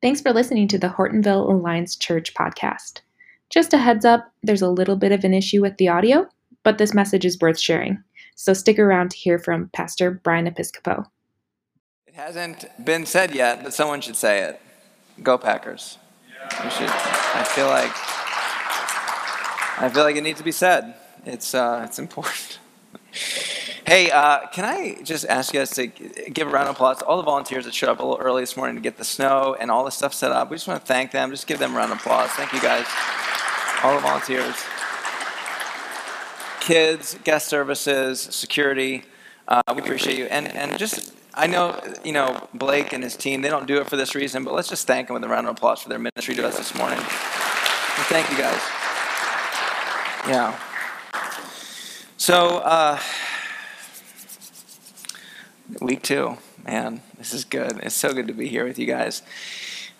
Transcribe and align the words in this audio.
Thanks 0.00 0.20
for 0.20 0.32
listening 0.32 0.68
to 0.68 0.78
the 0.78 0.88
Hortonville 0.88 1.50
Alliance 1.50 1.96
Church 1.96 2.32
podcast. 2.32 3.00
Just 3.50 3.74
a 3.74 3.78
heads 3.78 4.04
up, 4.04 4.30
there's 4.44 4.62
a 4.62 4.68
little 4.68 4.94
bit 4.94 5.10
of 5.10 5.24
an 5.24 5.34
issue 5.34 5.60
with 5.60 5.76
the 5.76 5.88
audio, 5.88 6.28
but 6.62 6.78
this 6.78 6.94
message 6.94 7.24
is 7.24 7.40
worth 7.40 7.58
sharing. 7.58 8.00
So 8.36 8.52
stick 8.52 8.78
around 8.78 9.10
to 9.10 9.16
hear 9.16 9.40
from 9.40 9.70
Pastor 9.70 10.12
Brian 10.12 10.46
Episcopo. 10.46 11.06
It 12.06 12.14
hasn't 12.14 12.66
been 12.84 13.06
said 13.06 13.34
yet, 13.34 13.64
but 13.64 13.74
someone 13.74 14.00
should 14.00 14.14
say 14.14 14.42
it. 14.42 14.60
Go 15.20 15.36
Packers. 15.36 15.98
You 16.62 16.70
should. 16.70 16.90
I 16.90 17.44
feel 17.48 17.66
like 17.66 17.90
I 19.80 19.88
feel 19.92 20.04
like 20.04 20.14
it 20.14 20.22
needs 20.22 20.38
to 20.38 20.44
be 20.44 20.52
said. 20.52 20.94
It's 21.26 21.54
uh, 21.54 21.82
it's 21.84 21.98
important. 21.98 22.60
Hey, 23.88 24.10
uh, 24.10 24.46
can 24.48 24.66
I 24.66 25.00
just 25.02 25.24
ask 25.24 25.54
you 25.54 25.60
guys 25.60 25.70
to 25.70 25.86
give 25.86 26.46
a 26.46 26.50
round 26.50 26.68
of 26.68 26.74
applause 26.74 26.98
to 26.98 27.06
all 27.06 27.16
the 27.16 27.22
volunteers 27.22 27.64
that 27.64 27.72
showed 27.72 27.88
up 27.88 28.00
a 28.00 28.02
little 28.02 28.22
early 28.22 28.42
this 28.42 28.54
morning 28.54 28.76
to 28.76 28.82
get 28.82 28.98
the 28.98 29.04
snow 29.04 29.56
and 29.58 29.70
all 29.70 29.82
the 29.82 29.90
stuff 29.90 30.12
set 30.12 30.30
up? 30.30 30.50
We 30.50 30.56
just 30.56 30.68
want 30.68 30.82
to 30.82 30.86
thank 30.86 31.10
them. 31.10 31.30
Just 31.30 31.46
give 31.46 31.58
them 31.58 31.72
a 31.72 31.78
round 31.78 31.92
of 31.92 31.96
applause. 31.96 32.28
Thank 32.32 32.52
you 32.52 32.60
guys, 32.60 32.84
all 33.82 33.94
the 33.94 34.02
volunteers, 34.02 34.56
kids, 36.60 37.16
guest 37.24 37.48
services, 37.48 38.20
security. 38.20 39.04
Uh, 39.48 39.62
we 39.74 39.80
appreciate 39.80 40.18
you. 40.18 40.26
And 40.26 40.48
and 40.48 40.78
just 40.78 41.14
I 41.32 41.46
know 41.46 41.80
you 42.04 42.12
know 42.12 42.46
Blake 42.52 42.92
and 42.92 43.02
his 43.02 43.16
team. 43.16 43.40
They 43.40 43.48
don't 43.48 43.66
do 43.66 43.80
it 43.80 43.88
for 43.88 43.96
this 43.96 44.14
reason, 44.14 44.44
but 44.44 44.52
let's 44.52 44.68
just 44.68 44.86
thank 44.86 45.06
them 45.06 45.14
with 45.14 45.24
a 45.24 45.28
round 45.28 45.46
of 45.46 45.56
applause 45.56 45.80
for 45.80 45.88
their 45.88 45.98
ministry 45.98 46.34
to 46.34 46.46
us 46.46 46.58
this 46.58 46.74
morning. 46.74 46.98
And 46.98 48.06
thank 48.12 48.30
you 48.30 48.36
guys. 48.36 48.60
Yeah. 50.28 50.60
So. 52.18 52.58
Uh, 52.58 53.00
Week 55.82 56.02
two, 56.02 56.38
man, 56.64 57.02
this 57.18 57.34
is 57.34 57.44
good. 57.44 57.78
It's 57.82 57.94
so 57.94 58.14
good 58.14 58.26
to 58.28 58.32
be 58.32 58.48
here 58.48 58.64
with 58.64 58.78
you 58.78 58.86
guys. 58.86 59.20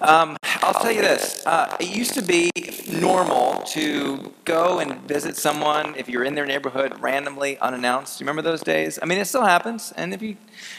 Um, 0.00 0.38
I'll 0.62 0.72
tell 0.72 0.90
you 0.90 1.02
this. 1.02 1.44
Uh, 1.44 1.76
it 1.78 1.94
used 1.94 2.14
to 2.14 2.22
be 2.22 2.50
normal 2.90 3.60
to 3.66 4.32
go 4.46 4.78
and 4.78 4.98
visit 5.02 5.36
someone 5.36 5.94
if 5.94 6.08
you're 6.08 6.24
in 6.24 6.34
their 6.34 6.46
neighborhood 6.46 6.98
randomly, 7.00 7.58
unannounced. 7.58 8.18
You 8.18 8.24
remember 8.24 8.40
those 8.40 8.62
days? 8.62 8.98
I 9.02 9.04
mean, 9.04 9.18
it 9.18 9.26
still 9.26 9.44
happens, 9.44 9.92
and 9.94 10.14
if 10.14 10.22
you, 10.22 10.38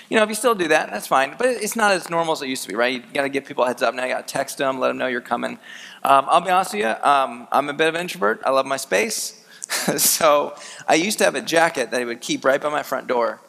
you 0.09 0.17
know, 0.17 0.23
if 0.23 0.29
you 0.29 0.35
still 0.35 0.55
do 0.55 0.67
that, 0.69 0.89
that's 0.89 1.05
fine. 1.05 1.35
But 1.37 1.49
it's 1.49 1.75
not 1.75 1.91
as 1.91 2.09
normal 2.09 2.33
as 2.33 2.41
it 2.41 2.47
used 2.47 2.63
to 2.63 2.69
be, 2.69 2.75
right? 2.75 2.93
You 2.93 3.13
got 3.13 3.23
to 3.23 3.29
give 3.29 3.45
people 3.45 3.65
a 3.65 3.67
heads 3.67 3.83
up 3.83 3.93
now. 3.93 4.05
You 4.05 4.13
got 4.13 4.27
to 4.27 4.33
text 4.33 4.57
them, 4.57 4.79
let 4.79 4.87
them 4.87 4.97
know 4.97 5.05
you're 5.05 5.21
coming. 5.21 5.59
Um, 6.03 6.25
I'll 6.27 6.41
be 6.41 6.49
honest 6.49 6.73
with 6.73 6.81
you. 6.81 6.89
Um, 7.07 7.47
I'm 7.51 7.69
a 7.69 7.73
bit 7.73 7.89
of 7.89 7.93
an 7.93 8.01
introvert. 8.01 8.41
I 8.43 8.49
love 8.49 8.65
my 8.65 8.77
space, 8.77 9.45
so 9.97 10.55
I 10.87 10.95
used 10.95 11.19
to 11.19 11.25
have 11.25 11.35
a 11.35 11.41
jacket 11.41 11.91
that 11.91 12.01
I 12.01 12.05
would 12.05 12.21
keep 12.21 12.43
right 12.43 12.59
by 12.59 12.69
my 12.69 12.81
front 12.81 13.05
door 13.05 13.39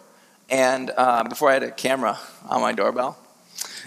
and 0.50 0.90
uh, 0.96 1.24
before 1.24 1.50
I 1.50 1.54
had 1.54 1.62
a 1.62 1.70
camera 1.70 2.18
on 2.48 2.60
my 2.60 2.72
doorbell. 2.72 3.18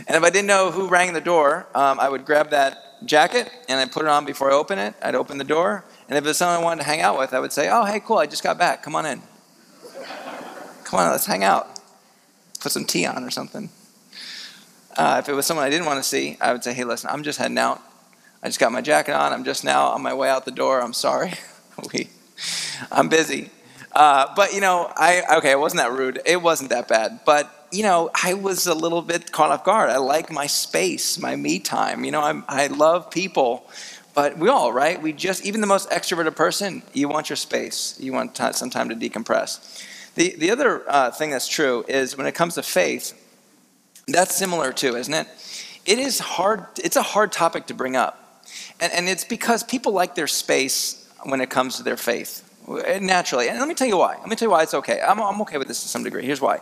And 0.08 0.16
if 0.16 0.24
I 0.24 0.30
didn't 0.30 0.48
know 0.48 0.72
who 0.72 0.88
rang 0.88 1.14
the 1.14 1.22
door, 1.22 1.68
um, 1.76 2.00
I 2.00 2.10
would 2.10 2.26
grab 2.26 2.50
that 2.52 3.06
jacket 3.06 3.52
and 3.68 3.80
I'd 3.80 3.92
put 3.92 4.04
it 4.04 4.10
on 4.10 4.26
before 4.26 4.52
I 4.52 4.54
open 4.54 4.80
it. 4.80 4.96
I'd 5.02 5.16
open 5.16 5.38
the 5.38 5.44
door. 5.44 5.84
And 6.08 6.18
if 6.18 6.24
it 6.24 6.28
was 6.28 6.38
someone 6.38 6.60
I 6.60 6.64
wanted 6.64 6.82
to 6.84 6.88
hang 6.88 7.02
out 7.02 7.18
with, 7.18 7.34
I 7.34 7.40
would 7.40 7.52
say, 7.52 7.70
Oh, 7.72 7.86
hey, 7.86 8.00
cool, 8.00 8.18
I 8.18 8.26
just 8.26 8.44
got 8.44 8.58
back. 8.58 8.84
Come 8.84 8.96
on 8.96 9.06
in. 9.06 9.22
Come 10.84 11.00
on, 11.00 11.12
let's 11.12 11.26
hang 11.26 11.44
out. 11.44 11.80
Put 12.60 12.72
some 12.72 12.86
tea 12.86 13.06
on 13.06 13.24
or 13.24 13.32
something. 13.32 13.70
Uh, 14.96 15.18
if 15.20 15.28
it 15.28 15.34
was 15.34 15.46
someone 15.46 15.66
I 15.66 15.70
didn't 15.70 15.86
want 15.86 15.98
to 15.98 16.08
see, 16.08 16.38
I 16.40 16.54
would 16.54 16.64
say, 16.64 16.74
Hey, 16.74 16.84
listen, 16.84 17.10
I'm 17.10 17.24
just 17.24 17.40
heading 17.40 17.58
out. 17.58 17.82
I 18.42 18.48
just 18.48 18.60
got 18.60 18.72
my 18.72 18.82
jacket 18.82 19.14
on. 19.14 19.34
I'm 19.34 19.44
just 19.44 19.64
now 19.64 19.88
on 19.88 20.02
my 20.02 20.14
way 20.14 20.30
out 20.30 20.46
the 20.46 20.52
door. 20.52 20.82
I'm 20.82 20.94
sorry. 20.94 21.34
we, 21.94 22.10
I'm 22.92 23.10
busy. 23.10 23.50
Uh, 23.94 24.34
but 24.36 24.54
you 24.54 24.62
know, 24.62 24.92
I 24.96 25.38
okay, 25.38 25.52
it 25.52 25.60
wasn't 25.60 25.82
that 25.84 25.92
rude. 25.92 26.20
It 26.26 26.42
wasn't 26.42 26.72
that 26.72 26.88
bad. 26.88 27.20
But 27.26 27.50
you 27.72 27.84
know, 27.84 28.10
I 28.24 28.34
was 28.34 28.68
a 28.68 28.74
little 28.74 29.02
bit 29.02 29.32
caught 29.32 29.52
off 29.52 29.64
guard. 29.64 29.90
I 29.90 29.98
like 29.98 30.32
my 30.32 30.48
space, 30.48 31.20
my 31.20 31.36
me 31.36 31.60
time. 31.60 32.04
You 32.04 32.12
know, 32.12 32.22
I'm, 32.22 32.44
I 32.48 32.68
love 32.68 33.12
people, 33.12 33.70
but 34.14 34.38
we 34.38 34.50
all 34.50 34.74
right. 34.74 35.02
We 35.02 35.14
just 35.14 35.46
even 35.46 35.62
the 35.62 35.68
most 35.68 35.90
extroverted 35.90 36.36
person, 36.36 36.82
you 36.94 37.08
want 37.08 37.30
your 37.30 37.36
space. 37.36 37.98
You 38.00 38.14
want 38.14 38.36
t- 38.36 38.54
some 38.54 38.70
time 38.70 38.90
to 38.90 38.96
decompress. 38.96 39.84
The 40.16 40.36
the 40.38 40.50
other 40.50 40.84
uh, 40.88 41.12
thing 41.12 41.30
that's 41.30 41.48
true 41.48 41.86
is 41.88 42.18
when 42.18 42.26
it 42.26 42.34
comes 42.34 42.56
to 42.56 42.64
faith, 42.64 43.14
that's 44.08 44.36
similar 44.36 44.74
too, 44.74 44.96
isn't 44.96 45.14
it? 45.14 45.28
It 45.86 46.00
is 46.00 46.18
hard. 46.20 46.66
It's 46.84 46.96
a 46.96 47.04
hard 47.04 47.32
topic 47.32 47.68
to 47.68 47.76
bring 47.76 47.96
up, 47.96 48.44
and 48.80 48.92
and 48.92 49.08
it's 49.08 49.24
because 49.24 49.64
people 49.64 49.92
like 49.92 50.16
their 50.16 50.28
space 50.28 51.08
when 51.24 51.42
it 51.42 51.52
comes 51.52 51.78
to 51.78 51.84
their 51.84 51.98
faith 51.98 52.50
naturally. 52.68 53.50
And 53.50 53.60
let 53.60 53.68
me 53.68 53.74
tell 53.74 53.88
you 53.88 53.98
why. 53.98 54.16
Let 54.18 54.28
me 54.28 54.36
tell 54.36 54.48
you 54.48 54.52
why 54.52 54.64
it's 54.64 54.74
okay. 54.74 55.02
I'm, 55.02 55.22
I'm 55.22 55.42
okay 55.42 55.58
with 55.58 55.68
this 55.68 55.82
to 55.84 55.88
some 55.88 56.04
degree. 56.04 56.26
Here's 56.26 56.42
why. 56.42 56.60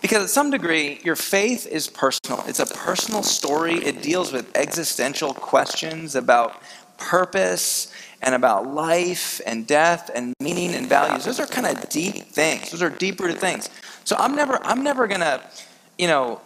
Because 0.00 0.24
at 0.24 0.30
some 0.30 0.50
degree, 0.50 1.00
your 1.02 1.16
faith 1.16 1.66
is 1.66 1.88
personal. 1.88 2.44
It's 2.46 2.60
a 2.60 2.66
personal 2.66 3.22
story. 3.22 3.76
It 3.76 4.02
deals 4.02 4.32
with 4.32 4.54
existential 4.54 5.32
questions 5.32 6.14
about 6.14 6.60
purpose 6.98 7.92
and 8.20 8.34
about 8.34 8.66
life 8.66 9.40
and 9.46 9.66
death 9.66 10.10
and 10.14 10.34
meaning 10.40 10.74
and 10.74 10.86
values. 10.88 11.24
Those 11.24 11.40
are 11.40 11.46
kind 11.46 11.66
of 11.66 11.88
deep 11.88 12.14
things. 12.26 12.70
Those 12.70 12.82
are 12.82 12.90
deep 12.90 13.20
rooted 13.20 13.38
things. 13.38 13.70
So 14.04 14.16
I'm 14.18 14.34
never, 14.34 14.58
I'm 14.64 14.82
never 14.82 15.06
gonna 15.06 15.42
you 15.98 16.08
know, 16.08 16.40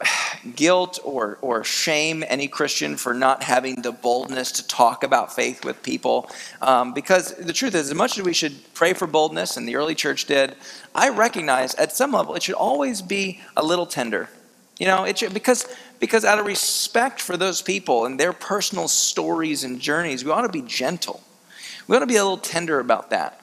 guilt 0.57 0.99
or, 1.05 1.39
or 1.41 1.65
shame 1.65 2.23
any 2.29 2.49
Christian 2.49 2.97
for 2.97 3.15
not 3.15 3.43
having 3.43 3.77
the 3.77 3.93
boldness 3.93 4.53
to 4.53 4.67
talk 4.67 5.03
about 5.03 5.35
faith 5.35 5.65
with 5.65 5.83
people. 5.83 6.31
Um, 6.61 6.93
because 6.93 7.35
the 7.35 7.53
truth 7.53 7.75
is, 7.75 7.89
as 7.91 7.95
much 7.95 8.19
as 8.19 8.25
we 8.25 8.35
should 8.35 8.55
pray 8.75 8.93
for 8.93 9.07
boldness, 9.07 9.57
and 9.57 9.67
the 9.67 9.77
early 9.77 9.95
church 9.95 10.27
did, 10.27 10.55
I 10.95 11.09
recognize 11.09 11.75
at 11.77 11.93
some 11.93 12.13
level 12.13 12.35
it 12.35 12.43
should 12.43 12.57
always 12.57 13.01
be 13.01 13.41
a 13.57 13.65
little 13.65 13.87
tender. 13.87 14.29
You 14.79 14.87
know, 14.87 15.05
it 15.05 15.19
should, 15.19 15.35
because, 15.35 15.67
because 15.99 16.25
out 16.25 16.39
of 16.39 16.47
respect 16.47 17.21
for 17.21 17.37
those 17.37 17.63
people 17.63 18.05
and 18.05 18.21
their 18.21 18.33
personal 18.33 18.87
stories 18.87 19.65
and 19.65 19.81
journeys, 19.81 20.25
we 20.25 20.31
ought 20.31 20.43
to 20.43 20.49
be 20.49 20.63
gentle. 20.63 21.23
We 21.89 21.97
ought 21.97 22.01
to 22.01 22.07
be 22.07 22.17
a 22.17 22.23
little 22.23 22.39
tender 22.39 22.79
about 22.79 23.11
that. 23.11 23.35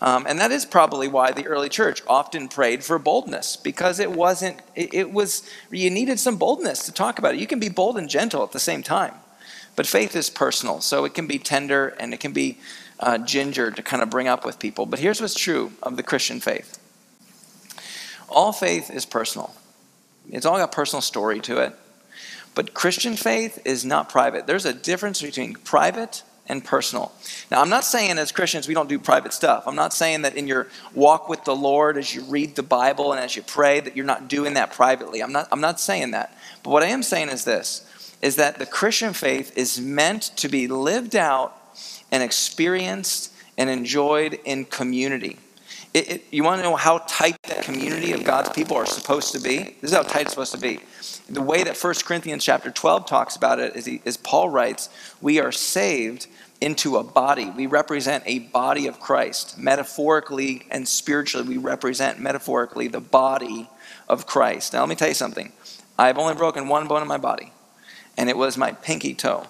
Um, 0.00 0.26
and 0.28 0.38
that 0.38 0.52
is 0.52 0.66
probably 0.66 1.08
why 1.08 1.32
the 1.32 1.46
early 1.46 1.70
church 1.70 2.02
often 2.06 2.48
prayed 2.48 2.84
for 2.84 2.98
boldness, 2.98 3.56
because 3.56 3.98
it 3.98 4.12
wasn't, 4.12 4.60
it, 4.76 4.92
it, 4.92 5.12
was, 5.12 5.48
you 5.70 5.88
needed 5.88 6.20
some 6.20 6.36
boldness 6.36 6.84
to 6.84 6.92
talk 6.92 7.18
about 7.18 7.34
it. 7.34 7.40
You 7.40 7.46
can 7.46 7.58
be 7.58 7.70
bold 7.70 7.96
and 7.96 8.08
gentle 8.08 8.42
at 8.42 8.52
the 8.52 8.60
same 8.60 8.82
time. 8.82 9.14
But 9.76 9.86
faith 9.86 10.14
is 10.14 10.28
personal, 10.28 10.82
so 10.82 11.06
it 11.06 11.14
can 11.14 11.26
be 11.26 11.38
tender 11.38 11.88
and 11.98 12.12
it 12.12 12.20
can 12.20 12.32
be 12.32 12.58
uh, 13.00 13.18
ginger 13.18 13.70
to 13.70 13.82
kind 13.82 14.02
of 14.02 14.10
bring 14.10 14.28
up 14.28 14.44
with 14.44 14.58
people. 14.58 14.84
But 14.84 14.98
here's 14.98 15.20
what's 15.20 15.34
true 15.34 15.72
of 15.82 15.96
the 15.96 16.02
Christian 16.02 16.40
faith 16.40 16.78
all 18.28 18.52
faith 18.52 18.90
is 18.90 19.06
personal, 19.06 19.54
it's 20.30 20.44
all 20.44 20.58
got 20.58 20.72
personal 20.72 21.00
story 21.00 21.40
to 21.40 21.58
it. 21.58 21.72
But 22.54 22.72
Christian 22.72 23.16
faith 23.16 23.60
is 23.64 23.84
not 23.84 24.08
private. 24.08 24.46
There's 24.46 24.64
a 24.64 24.72
difference 24.72 25.20
between 25.20 25.54
private 25.54 26.22
and 26.46 26.64
personal. 26.64 27.12
Now, 27.50 27.60
I'm 27.60 27.70
not 27.70 27.84
saying 27.84 28.18
as 28.18 28.32
Christians 28.32 28.68
we 28.68 28.74
don't 28.74 28.88
do 28.88 28.98
private 28.98 29.32
stuff. 29.32 29.64
I'm 29.66 29.76
not 29.76 29.92
saying 29.92 30.22
that 30.22 30.36
in 30.36 30.46
your 30.46 30.68
walk 30.94 31.28
with 31.28 31.44
the 31.44 31.56
Lord, 31.56 31.96
as 31.96 32.14
you 32.14 32.22
read 32.24 32.56
the 32.56 32.62
Bible 32.62 33.12
and 33.12 33.20
as 33.20 33.34
you 33.34 33.42
pray, 33.42 33.80
that 33.80 33.96
you're 33.96 34.04
not 34.04 34.28
doing 34.28 34.54
that 34.54 34.72
privately. 34.72 35.22
I'm 35.22 35.32
not, 35.32 35.48
I'm 35.50 35.60
not 35.60 35.80
saying 35.80 36.10
that. 36.10 36.36
But 36.62 36.70
what 36.70 36.82
I 36.82 36.86
am 36.86 37.02
saying 37.02 37.28
is 37.28 37.44
this 37.44 37.90
is 38.22 38.36
that 38.36 38.58
the 38.58 38.64
Christian 38.64 39.12
faith 39.12 39.56
is 39.56 39.78
meant 39.78 40.22
to 40.36 40.48
be 40.48 40.66
lived 40.66 41.14
out 41.14 41.54
and 42.10 42.22
experienced 42.22 43.30
and 43.58 43.68
enjoyed 43.68 44.38
in 44.44 44.64
community. 44.64 45.38
It, 45.92 46.10
it, 46.10 46.24
you 46.30 46.42
want 46.42 46.58
to 46.58 46.62
know 46.62 46.74
how 46.74 46.98
tight 47.06 47.36
that 47.44 47.62
community 47.62 48.12
of 48.12 48.24
God's 48.24 48.48
people 48.48 48.76
are 48.76 48.86
supposed 48.86 49.32
to 49.32 49.40
be? 49.40 49.76
This 49.80 49.90
is 49.90 49.92
how 49.92 50.02
tight 50.02 50.22
it's 50.22 50.30
supposed 50.30 50.52
to 50.52 50.60
be. 50.60 50.80
The 51.28 51.42
way 51.42 51.62
that 51.64 51.76
1 51.76 51.94
Corinthians 52.04 52.44
chapter 52.44 52.70
12 52.70 53.06
talks 53.06 53.34
about 53.34 53.58
it 53.58 53.74
is, 53.76 53.86
he, 53.86 54.00
is 54.04 54.16
Paul 54.16 54.50
writes, 54.50 54.90
we 55.22 55.40
are 55.40 55.52
saved 55.52 56.26
into 56.60 56.96
a 56.96 57.02
body. 57.02 57.50
We 57.50 57.66
represent 57.66 58.24
a 58.26 58.40
body 58.40 58.86
of 58.86 59.00
Christ. 59.00 59.58
Metaphorically 59.58 60.66
and 60.70 60.86
spiritually, 60.86 61.48
we 61.48 61.56
represent 61.56 62.20
metaphorically 62.20 62.88
the 62.88 63.00
body 63.00 63.68
of 64.08 64.26
Christ. 64.26 64.72
Now, 64.72 64.80
let 64.80 64.88
me 64.88 64.94
tell 64.96 65.08
you 65.08 65.14
something. 65.14 65.52
I've 65.98 66.18
only 66.18 66.34
broken 66.34 66.68
one 66.68 66.88
bone 66.88 67.02
in 67.02 67.08
my 67.08 67.18
body, 67.18 67.52
and 68.18 68.28
it 68.28 68.36
was 68.36 68.56
my 68.56 68.72
pinky 68.72 69.14
toe 69.14 69.46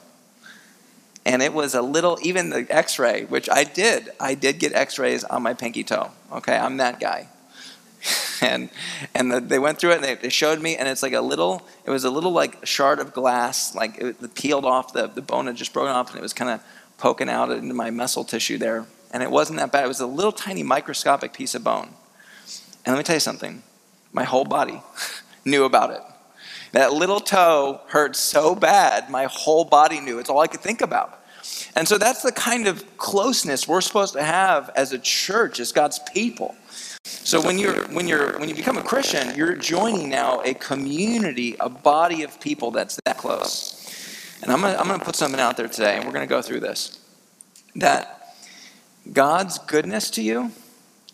and 1.27 1.43
it 1.43 1.53
was 1.53 1.75
a 1.75 1.83
little 1.83 2.19
even 2.23 2.51
the 2.51 2.67
x-ray 2.71 3.25
which 3.25 3.49
i 3.51 3.65
did 3.65 4.11
i 4.21 4.35
did 4.35 4.59
get 4.59 4.73
x-rays 4.73 5.25
on 5.25 5.43
my 5.43 5.55
pinky 5.55 5.85
toe 5.85 6.11
okay 6.33 6.57
i'm 6.57 6.77
that 6.77 7.01
guy 7.01 7.29
and 8.45 8.71
and 9.15 9.31
the, 9.31 9.41
they 9.41 9.59
went 9.59 9.79
through 9.79 9.93
it 9.93 9.97
and 9.97 10.05
they, 10.05 10.15
they, 10.15 10.29
showed 10.29 10.61
me 10.61 10.77
and 10.77 10.89
it's 10.89 11.03
like 11.03 11.13
a 11.13 11.21
little 11.21 11.63
it 11.85 11.91
was 11.91 12.05
a 12.05 12.11
little 12.11 12.33
like 12.33 12.65
shard 12.67 12.99
of 12.99 13.13
glass 13.13 13.75
like 13.75 13.99
it, 13.99 14.35
peeled 14.35 14.65
off 14.65 14.93
the, 14.93 15.07
the 15.07 15.23
bone 15.23 15.47
had 15.47 15.57
just 15.57 15.73
broken 15.73 15.93
off 15.93 16.11
and 16.11 16.19
it 16.19 16.23
was 16.23 16.33
kind 16.33 16.51
of 16.51 16.61
poking 16.99 17.29
out 17.29 17.51
into 17.51 17.75
my 17.75 17.91
muscle 17.91 18.25
tissue 18.25 18.59
there 18.59 18.87
and 19.13 19.23
it 19.23 19.31
wasn't 19.31 19.59
that 19.59 19.73
bad 19.73 19.85
it 19.85 19.89
was 19.89 20.01
a 20.01 20.07
little 20.07 20.33
tiny 20.33 20.63
microscopic 20.63 21.33
piece 21.33 21.55
of 21.55 21.65
bone 21.65 21.89
and 22.85 22.95
let 22.95 22.99
me 22.99 23.03
tell 23.03 23.17
you 23.17 23.21
something 23.21 23.63
my 24.13 24.25
whole 24.25 24.45
body 24.45 24.81
knew 25.45 25.65
about 25.65 25.91
it 25.91 26.03
that 26.75 26.93
little 26.93 27.21
toe 27.21 27.81
hurt 27.87 28.17
so 28.17 28.57
bad, 28.57 29.09
my 29.09 29.27
whole 29.31 29.65
body 29.65 30.01
knew. 30.01 30.19
It's 30.19 30.29
all 30.29 30.41
I 30.41 30.49
could 30.49 30.61
think 30.61 30.81
about. 30.81 31.21
And 31.77 31.87
so 31.87 31.99
that's 31.99 32.23
the 32.23 32.33
kind 32.33 32.67
of 32.67 32.99
closeness 32.99 33.69
we're 33.69 33.81
supposed 33.81 34.15
to 34.15 34.23
have 34.25 34.71
as 34.75 34.93
a 34.93 34.99
church, 34.99 35.61
as 35.61 35.71
God's 35.71 36.01
people. 36.13 36.57
So 37.05 37.41
when 37.41 37.59
you're 37.59 37.87
when 37.89 38.09
you're 38.09 38.39
when 38.39 38.49
you 38.49 38.55
become 38.55 38.79
a 38.79 38.83
Christian, 38.83 39.35
you're 39.35 39.57
joining 39.57 40.09
now 40.09 40.41
a 40.43 40.55
community, 40.55 41.57
a 41.61 41.69
body 41.69 42.23
of 42.23 42.41
people 42.41 42.71
that's 42.71 42.99
that 43.05 43.19
close. 43.19 43.81
And 44.43 44.53
I'm 44.53 44.61
to 44.61 44.79
I'm 44.79 44.89
to 44.99 45.05
put 45.05 45.17
something 45.17 45.41
out 45.41 45.57
there 45.57 45.69
today, 45.69 45.97
and 45.97 46.05
we're 46.05 46.13
going 46.13 46.27
to 46.27 46.33
go 46.33 46.43
through 46.43 46.61
this. 46.61 46.99
That 47.77 48.37
God's 49.13 49.59
goodness 49.59 50.11
to 50.11 50.23
you, 50.23 50.53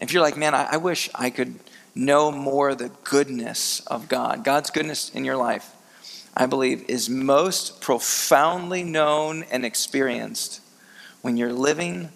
if 0.00 0.12
you're 0.12 0.22
like, 0.22 0.36
man, 0.36 0.54
I, 0.54 0.72
I 0.72 0.76
wish 0.76 1.10
I 1.14 1.30
could 1.30 1.58
know 1.94 2.30
more 2.30 2.74
the 2.74 2.90
goodness 3.02 3.80
of 3.86 4.08
God, 4.08 4.44
God's 4.44 4.70
goodness 4.70 5.10
in 5.10 5.24
your 5.24 5.36
life, 5.36 5.74
I 6.36 6.46
believe, 6.46 6.84
is 6.88 7.08
most 7.08 7.80
profoundly 7.80 8.84
known 8.84 9.44
and 9.50 9.64
experienced 9.64 10.60
when 11.22 11.36
you're 11.36 11.52
living 11.52 12.10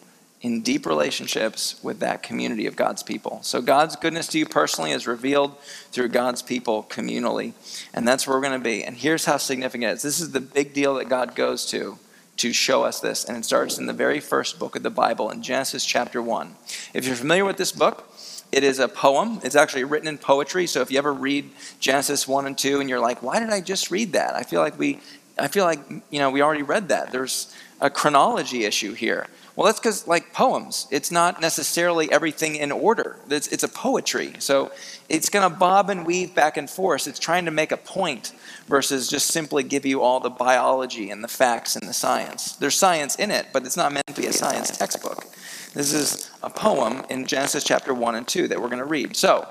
in 0.44 0.60
deep 0.60 0.84
relationships 0.84 1.82
with 1.82 2.00
that 2.00 2.22
community 2.22 2.66
of 2.66 2.76
God's 2.76 3.02
people. 3.02 3.38
So, 3.42 3.62
God's 3.62 3.96
goodness 3.96 4.26
to 4.28 4.38
you 4.38 4.44
personally 4.44 4.90
is 4.90 5.06
revealed 5.06 5.58
through 5.90 6.08
God's 6.10 6.42
people 6.42 6.86
communally. 6.90 7.54
And 7.94 8.06
that's 8.06 8.26
where 8.26 8.36
we're 8.36 8.42
going 8.42 8.60
to 8.60 8.62
be. 8.62 8.84
And 8.84 8.94
here's 8.94 9.24
how 9.24 9.38
significant 9.38 9.84
it 9.84 9.94
is 9.94 10.02
this 10.02 10.20
is 10.20 10.32
the 10.32 10.42
big 10.42 10.74
deal 10.74 10.96
that 10.96 11.08
God 11.08 11.34
goes 11.34 11.64
to 11.70 11.98
to 12.36 12.52
show 12.52 12.84
us 12.84 13.00
this. 13.00 13.24
And 13.24 13.38
it 13.38 13.46
starts 13.46 13.78
in 13.78 13.86
the 13.86 13.94
very 13.94 14.20
first 14.20 14.58
book 14.58 14.76
of 14.76 14.82
the 14.82 14.90
Bible, 14.90 15.30
in 15.30 15.42
Genesis 15.42 15.82
chapter 15.82 16.20
1. 16.20 16.54
If 16.92 17.06
you're 17.06 17.16
familiar 17.16 17.46
with 17.46 17.56
this 17.56 17.72
book, 17.72 18.12
it 18.52 18.62
is 18.62 18.80
a 18.80 18.88
poem. 18.88 19.40
It's 19.44 19.56
actually 19.56 19.84
written 19.84 20.08
in 20.08 20.18
poetry. 20.18 20.66
So 20.66 20.82
if 20.82 20.90
you 20.90 20.98
ever 20.98 21.14
read 21.14 21.48
Genesis 21.80 22.28
1 22.28 22.44
and 22.44 22.58
2 22.58 22.80
and 22.80 22.90
you're 22.90 23.00
like, 23.00 23.22
why 23.22 23.40
did 23.40 23.48
I 23.48 23.62
just 23.62 23.90
read 23.90 24.12
that? 24.12 24.34
I 24.34 24.42
feel 24.42 24.60
like 24.60 24.78
we 24.78 25.00
I 25.36 25.48
feel 25.48 25.64
like, 25.64 25.80
you 26.10 26.20
know, 26.20 26.30
we 26.30 26.42
already 26.42 26.62
read 26.62 26.88
that. 26.88 27.10
There's 27.10 27.52
a 27.80 27.90
chronology 27.90 28.64
issue 28.64 28.92
here. 28.92 29.26
Well, 29.56 29.66
that's 29.66 29.78
because, 29.78 30.08
like 30.08 30.32
poems, 30.32 30.88
it's 30.90 31.12
not 31.12 31.40
necessarily 31.40 32.10
everything 32.10 32.56
in 32.56 32.72
order. 32.72 33.16
It's, 33.30 33.46
it's 33.48 33.62
a 33.62 33.68
poetry. 33.68 34.34
So 34.40 34.72
it's 35.08 35.28
going 35.28 35.48
to 35.48 35.56
bob 35.56 35.90
and 35.90 36.04
weave 36.04 36.34
back 36.34 36.56
and 36.56 36.68
forth. 36.68 37.06
It's 37.06 37.20
trying 37.20 37.44
to 37.44 37.52
make 37.52 37.70
a 37.70 37.76
point 37.76 38.32
versus 38.66 39.08
just 39.08 39.28
simply 39.28 39.62
give 39.62 39.86
you 39.86 40.02
all 40.02 40.18
the 40.18 40.30
biology 40.30 41.10
and 41.10 41.22
the 41.22 41.28
facts 41.28 41.76
and 41.76 41.88
the 41.88 41.92
science. 41.92 42.56
There's 42.56 42.74
science 42.74 43.14
in 43.14 43.30
it, 43.30 43.46
but 43.52 43.64
it's 43.64 43.76
not 43.76 43.92
meant 43.92 44.08
to 44.08 44.20
be 44.20 44.26
a 44.26 44.32
science 44.32 44.76
textbook. 44.76 45.24
This 45.72 45.92
is 45.92 46.30
a 46.42 46.50
poem 46.50 47.04
in 47.08 47.24
Genesis 47.26 47.62
chapter 47.62 47.94
1 47.94 48.14
and 48.16 48.26
2 48.26 48.48
that 48.48 48.60
we're 48.60 48.68
going 48.68 48.78
to 48.78 48.84
read. 48.84 49.14
So 49.14 49.48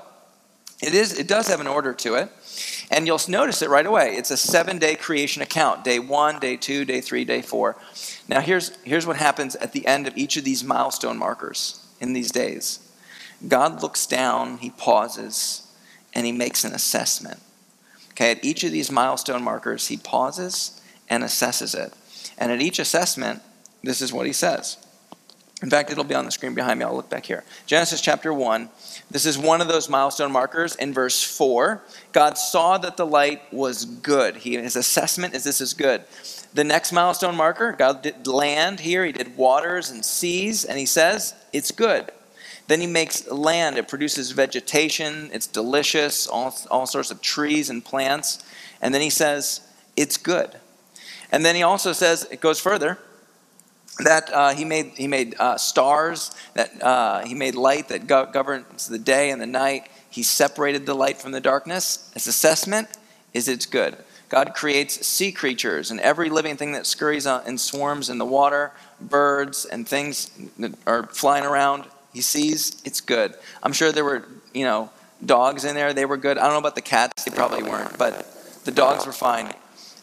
it, 0.82 0.94
is, 0.94 1.18
it 1.18 1.28
does 1.28 1.48
have 1.48 1.60
an 1.60 1.66
order 1.66 1.92
to 1.94 2.14
it. 2.14 2.30
And 2.90 3.06
you'll 3.06 3.20
notice 3.28 3.62
it 3.62 3.70
right 3.70 3.86
away. 3.86 4.14
It's 4.16 4.30
a 4.30 4.36
seven 4.36 4.78
day 4.78 4.94
creation 4.94 5.42
account 5.42 5.84
day 5.84 5.98
one, 5.98 6.38
day 6.38 6.56
two, 6.56 6.84
day 6.84 7.00
three, 7.00 7.24
day 7.24 7.42
four. 7.42 7.76
Now, 8.28 8.40
here's, 8.40 8.70
here's 8.84 9.06
what 9.06 9.16
happens 9.16 9.56
at 9.56 9.72
the 9.72 9.86
end 9.86 10.06
of 10.06 10.16
each 10.16 10.36
of 10.36 10.44
these 10.44 10.62
milestone 10.62 11.18
markers 11.18 11.84
in 12.00 12.12
these 12.12 12.30
days 12.30 12.80
God 13.46 13.82
looks 13.82 14.06
down, 14.06 14.58
he 14.58 14.70
pauses, 14.70 15.66
and 16.14 16.26
he 16.26 16.32
makes 16.32 16.64
an 16.64 16.72
assessment. 16.72 17.40
Okay, 18.12 18.30
at 18.30 18.44
each 18.44 18.62
of 18.62 18.70
these 18.70 18.92
milestone 18.92 19.42
markers, 19.42 19.88
he 19.88 19.96
pauses 19.96 20.80
and 21.08 21.24
assesses 21.24 21.74
it. 21.74 21.92
And 22.38 22.52
at 22.52 22.62
each 22.62 22.78
assessment, 22.78 23.42
this 23.82 24.00
is 24.00 24.12
what 24.12 24.26
he 24.26 24.32
says. 24.32 24.78
In 25.64 25.70
fact, 25.70 25.90
it'll 25.90 26.04
be 26.04 26.14
on 26.14 26.26
the 26.26 26.30
screen 26.30 26.52
behind 26.52 26.78
me. 26.78 26.84
I'll 26.84 26.94
look 26.94 27.08
back 27.08 27.24
here. 27.24 27.42
Genesis 27.64 28.02
chapter 28.02 28.34
1. 28.34 28.68
This 29.10 29.24
is 29.24 29.38
one 29.38 29.62
of 29.62 29.66
those 29.66 29.88
milestone 29.88 30.30
markers 30.30 30.76
in 30.76 30.92
verse 30.92 31.22
4. 31.22 31.80
God 32.12 32.36
saw 32.36 32.76
that 32.76 32.98
the 32.98 33.06
light 33.06 33.50
was 33.50 33.86
good. 33.86 34.36
He, 34.36 34.58
his 34.58 34.76
assessment 34.76 35.32
is 35.32 35.42
this 35.42 35.62
is 35.62 35.72
good. 35.72 36.04
The 36.52 36.64
next 36.64 36.92
milestone 36.92 37.34
marker, 37.34 37.72
God 37.72 38.02
did 38.02 38.26
land 38.26 38.80
here, 38.80 39.06
He 39.06 39.12
did 39.12 39.38
waters 39.38 39.88
and 39.88 40.04
seas, 40.04 40.66
and 40.66 40.78
He 40.78 40.84
says, 40.84 41.32
it's 41.50 41.70
good. 41.70 42.12
Then 42.66 42.82
He 42.82 42.86
makes 42.86 43.26
land, 43.30 43.78
it 43.78 43.88
produces 43.88 44.32
vegetation, 44.32 45.30
it's 45.32 45.46
delicious, 45.46 46.26
all, 46.26 46.54
all 46.70 46.86
sorts 46.86 47.10
of 47.10 47.22
trees 47.22 47.70
and 47.70 47.82
plants. 47.82 48.44
And 48.82 48.92
then 48.92 49.00
He 49.00 49.08
says, 49.08 49.62
it's 49.96 50.18
good. 50.18 50.50
And 51.32 51.42
then 51.42 51.54
He 51.54 51.62
also 51.62 51.94
says, 51.94 52.28
it 52.30 52.42
goes 52.42 52.60
further, 52.60 52.98
that 54.00 54.30
uh, 54.32 54.54
he 54.54 54.64
made, 54.64 54.92
he 54.96 55.06
made 55.06 55.36
uh, 55.38 55.56
stars, 55.56 56.32
that 56.54 56.82
uh, 56.82 57.24
he 57.24 57.34
made 57.34 57.54
light 57.54 57.88
that 57.88 58.06
go- 58.06 58.26
governs 58.26 58.88
the 58.88 58.98
day 58.98 59.30
and 59.30 59.40
the 59.40 59.46
night. 59.46 59.88
He 60.10 60.22
separated 60.22 60.86
the 60.86 60.94
light 60.94 61.18
from 61.18 61.32
the 61.32 61.40
darkness. 61.40 62.10
His 62.14 62.26
assessment 62.26 62.88
is 63.32 63.48
it's 63.48 63.66
good. 63.66 63.96
God 64.28 64.54
creates 64.54 65.06
sea 65.06 65.30
creatures 65.30 65.90
and 65.90 66.00
every 66.00 66.30
living 66.30 66.56
thing 66.56 66.72
that 66.72 66.86
scurries 66.86 67.26
and 67.26 67.60
swarms 67.60 68.08
in 68.10 68.18
the 68.18 68.24
water, 68.24 68.72
birds 69.00 69.64
and 69.64 69.86
things 69.86 70.30
that 70.58 70.74
are 70.86 71.06
flying 71.06 71.44
around. 71.44 71.84
He 72.12 72.20
sees 72.20 72.80
it's 72.84 73.00
good. 73.00 73.34
I'm 73.62 73.72
sure 73.72 73.92
there 73.92 74.04
were, 74.04 74.26
you 74.52 74.64
know, 74.64 74.90
dogs 75.24 75.64
in 75.64 75.74
there. 75.74 75.92
They 75.92 76.04
were 76.04 76.16
good. 76.16 76.38
I 76.38 76.44
don't 76.44 76.52
know 76.52 76.58
about 76.58 76.74
the 76.74 76.80
cats. 76.80 77.24
They 77.24 77.30
probably 77.30 77.62
weren't, 77.62 77.96
but 77.98 78.26
the 78.64 78.72
dogs 78.72 79.06
were 79.06 79.12
fine. 79.12 79.52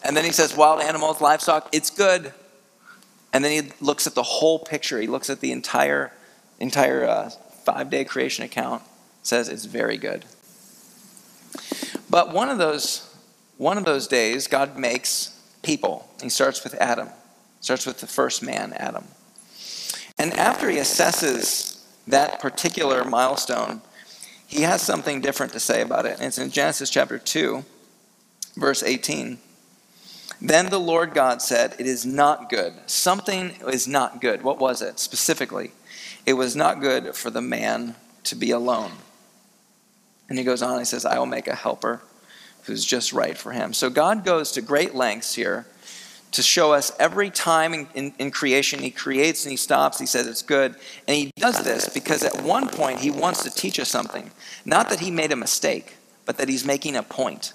And 0.02 0.16
then 0.16 0.24
he 0.24 0.32
says, 0.32 0.56
wild 0.56 0.80
animals, 0.80 1.20
livestock, 1.20 1.68
it's 1.72 1.90
good. 1.90 2.32
And 3.32 3.44
then 3.44 3.64
he 3.64 3.72
looks 3.80 4.06
at 4.06 4.14
the 4.14 4.22
whole 4.22 4.58
picture. 4.58 5.00
He 5.00 5.06
looks 5.06 5.30
at 5.30 5.40
the 5.40 5.52
entire, 5.52 6.12
entire 6.60 7.04
uh, 7.04 7.30
five 7.64 7.90
day 7.90 8.04
creation 8.04 8.44
account. 8.44 8.82
Says 9.22 9.48
it's 9.48 9.64
very 9.64 9.96
good. 9.96 10.24
But 12.10 12.32
one 12.32 12.48
of 12.48 12.58
those 12.58 13.08
one 13.58 13.78
of 13.78 13.84
those 13.84 14.08
days, 14.08 14.48
God 14.48 14.76
makes 14.76 15.40
people. 15.62 16.08
He 16.20 16.28
starts 16.28 16.64
with 16.64 16.74
Adam, 16.74 17.08
starts 17.60 17.86
with 17.86 18.00
the 18.00 18.08
first 18.08 18.42
man, 18.42 18.72
Adam. 18.72 19.04
And 20.18 20.32
after 20.32 20.68
he 20.68 20.78
assesses 20.78 21.80
that 22.08 22.40
particular 22.40 23.04
milestone, 23.04 23.82
he 24.48 24.62
has 24.62 24.82
something 24.82 25.20
different 25.20 25.52
to 25.52 25.60
say 25.60 25.80
about 25.80 26.06
it. 26.06 26.16
And 26.16 26.26
it's 26.26 26.38
in 26.38 26.50
Genesis 26.50 26.90
chapter 26.90 27.18
2, 27.18 27.64
verse 28.56 28.82
18. 28.82 29.38
Then 30.42 30.70
the 30.70 30.80
Lord 30.80 31.14
God 31.14 31.40
said, 31.40 31.76
It 31.78 31.86
is 31.86 32.04
not 32.04 32.50
good. 32.50 32.74
Something 32.86 33.52
is 33.68 33.86
not 33.86 34.20
good. 34.20 34.42
What 34.42 34.58
was 34.58 34.82
it 34.82 34.98
specifically? 34.98 35.70
It 36.26 36.32
was 36.32 36.56
not 36.56 36.80
good 36.80 37.14
for 37.14 37.30
the 37.30 37.40
man 37.40 37.94
to 38.24 38.34
be 38.34 38.50
alone. 38.50 38.90
And 40.28 40.36
he 40.36 40.44
goes 40.44 40.60
on, 40.60 40.80
he 40.80 40.84
says, 40.84 41.04
I 41.04 41.16
will 41.16 41.26
make 41.26 41.46
a 41.46 41.54
helper 41.54 42.02
who's 42.64 42.84
just 42.84 43.12
right 43.12 43.38
for 43.38 43.52
him. 43.52 43.72
So 43.72 43.88
God 43.88 44.24
goes 44.24 44.50
to 44.52 44.62
great 44.62 44.96
lengths 44.96 45.36
here 45.36 45.66
to 46.32 46.42
show 46.42 46.72
us 46.72 46.90
every 46.98 47.30
time 47.30 47.72
in, 47.72 47.86
in, 47.94 48.14
in, 48.18 48.30
creation 48.30 48.80
he 48.80 48.90
creates 48.90 49.44
and 49.44 49.50
he 49.50 49.56
stops, 49.56 50.00
he 50.00 50.06
says 50.06 50.26
it's 50.26 50.42
good. 50.42 50.74
And 51.06 51.16
he 51.16 51.30
does 51.36 51.62
this 51.62 51.88
because 51.88 52.24
at 52.24 52.42
one 52.42 52.68
point 52.68 53.00
he 53.00 53.10
wants 53.10 53.44
to 53.44 53.50
teach 53.50 53.78
us 53.78 53.90
something. 53.90 54.32
Not 54.64 54.88
that 54.88 55.00
he 55.00 55.10
made 55.10 55.30
a 55.30 55.36
mistake, 55.36 55.98
but 56.24 56.38
that 56.38 56.48
he's 56.48 56.64
making 56.64 56.96
a 56.96 57.02
point. 57.02 57.52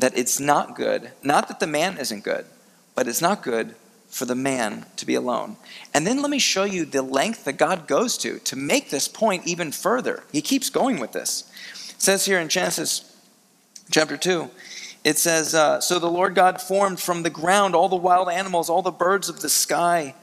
That 0.00 0.16
it's 0.16 0.40
not 0.40 0.76
good, 0.76 1.12
not 1.22 1.48
that 1.48 1.60
the 1.60 1.66
man 1.66 1.98
isn't 1.98 2.24
good, 2.24 2.46
but 2.94 3.06
it's 3.06 3.20
not 3.20 3.42
good 3.42 3.74
for 4.08 4.24
the 4.24 4.34
man 4.34 4.86
to 4.96 5.06
be 5.06 5.14
alone. 5.14 5.56
And 5.94 6.06
then 6.06 6.20
let 6.20 6.30
me 6.30 6.38
show 6.38 6.64
you 6.64 6.84
the 6.84 7.02
length 7.02 7.44
that 7.44 7.54
God 7.54 7.86
goes 7.86 8.18
to 8.18 8.38
to 8.40 8.56
make 8.56 8.90
this 8.90 9.06
point 9.06 9.46
even 9.46 9.70
further. 9.72 10.24
He 10.32 10.42
keeps 10.42 10.68
going 10.68 10.98
with 10.98 11.12
this. 11.12 11.50
It 11.90 12.02
says 12.02 12.24
here 12.24 12.40
in 12.40 12.48
Genesis 12.48 13.16
chapter 13.90 14.16
2, 14.16 14.50
it 15.04 15.18
says, 15.18 15.54
uh, 15.54 15.80
So 15.80 15.98
the 15.98 16.10
Lord 16.10 16.34
God 16.34 16.60
formed 16.60 17.00
from 17.00 17.22
the 17.22 17.30
ground 17.30 17.74
all 17.74 17.88
the 17.88 17.96
wild 17.96 18.28
animals, 18.28 18.68
all 18.68 18.82
the 18.82 18.90
birds 18.90 19.28
of 19.28 19.40
the 19.40 19.48
sky. 19.48 20.14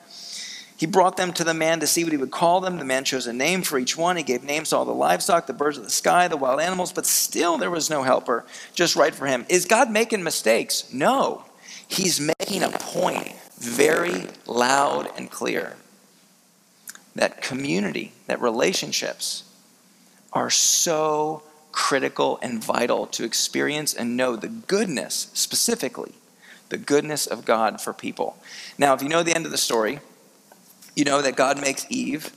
He 0.77 0.85
brought 0.85 1.17
them 1.17 1.33
to 1.33 1.43
the 1.43 1.55
man 1.55 1.79
to 1.79 1.87
see 1.87 2.03
what 2.03 2.13
he 2.13 2.17
would 2.17 2.29
call 2.29 2.61
them. 2.61 2.77
The 2.77 2.85
man 2.85 3.03
chose 3.03 3.25
a 3.25 3.33
name 3.33 3.63
for 3.63 3.79
each 3.79 3.97
one. 3.97 4.15
He 4.15 4.21
gave 4.21 4.43
names 4.43 4.69
to 4.69 4.77
all 4.77 4.85
the 4.85 4.93
livestock, 4.93 5.47
the 5.47 5.53
birds 5.53 5.79
of 5.79 5.83
the 5.83 5.89
sky, 5.89 6.27
the 6.27 6.37
wild 6.37 6.61
animals, 6.61 6.93
but 6.93 7.07
still 7.07 7.57
there 7.57 7.71
was 7.71 7.89
no 7.89 8.03
helper 8.03 8.45
just 8.75 8.95
right 8.95 9.13
for 9.13 9.25
him. 9.25 9.45
Is 9.49 9.65
God 9.65 9.89
making 9.89 10.23
mistakes? 10.23 10.93
No. 10.93 11.43
He's 11.87 12.19
making 12.19 12.61
a 12.61 12.69
point 12.69 13.33
very 13.57 14.27
loud 14.45 15.09
and 15.17 15.31
clear 15.31 15.77
that 17.15 17.41
community, 17.41 18.13
that 18.27 18.39
relationships 18.39 19.43
are 20.31 20.51
so 20.51 21.41
critical 21.71 22.37
and 22.43 22.63
vital 22.63 23.07
to 23.07 23.23
experience 23.23 23.95
and 23.95 24.15
know 24.15 24.35
the 24.35 24.47
goodness, 24.47 25.31
specifically, 25.33 26.13
the 26.69 26.77
goodness 26.77 27.25
of 27.25 27.45
God 27.45 27.81
for 27.81 27.93
people. 27.93 28.37
Now, 28.77 28.93
if 28.93 29.01
you 29.01 29.09
know 29.09 29.23
the 29.23 29.35
end 29.35 29.45
of 29.45 29.51
the 29.51 29.57
story, 29.57 29.99
you 30.97 31.05
know 31.05 31.21
that 31.21 31.35
God 31.35 31.61
makes 31.61 31.85
Eve, 31.89 32.31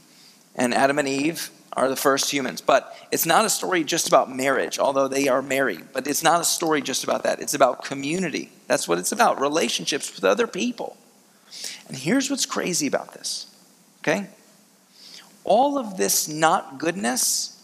and 0.55 0.75
Adam 0.75 0.99
and 0.99 1.09
Eve 1.09 1.51
are 1.73 1.89
the 1.89 1.97
first 1.97 2.31
humans. 2.31 2.61
But 2.61 2.95
it's 3.11 3.27
not 3.27 3.45
a 3.45 3.51
story 3.51 3.85
just 3.85 4.09
about 4.09 4.35
marriage, 4.35 4.79
although 4.79 5.09
they 5.09 5.29
are 5.29 5.43
married. 5.43 5.87
But 5.93 6.07
it's 6.07 6.23
not 6.23 6.41
a 6.41 6.45
story 6.45 6.83
just 6.83 7.03
about 7.03 7.23
that. 7.25 7.41
It's 7.41 7.55
about 7.55 7.85
community. 7.85 8.51
That's 8.67 8.87
what 8.87 8.99
it's 8.99 9.13
about 9.13 9.41
relationships 9.41 10.15
with 10.15 10.25
other 10.25 10.47
people. 10.47 10.97
And 11.89 11.97
here's 11.97 12.31
what's 12.31 12.47
crazy 12.47 12.87
about 12.87 13.15
this, 13.15 13.47
okay? 14.03 14.29
All 15.43 15.79
of 15.79 15.97
this 15.97 16.29
not 16.29 16.79
goodness 16.79 17.61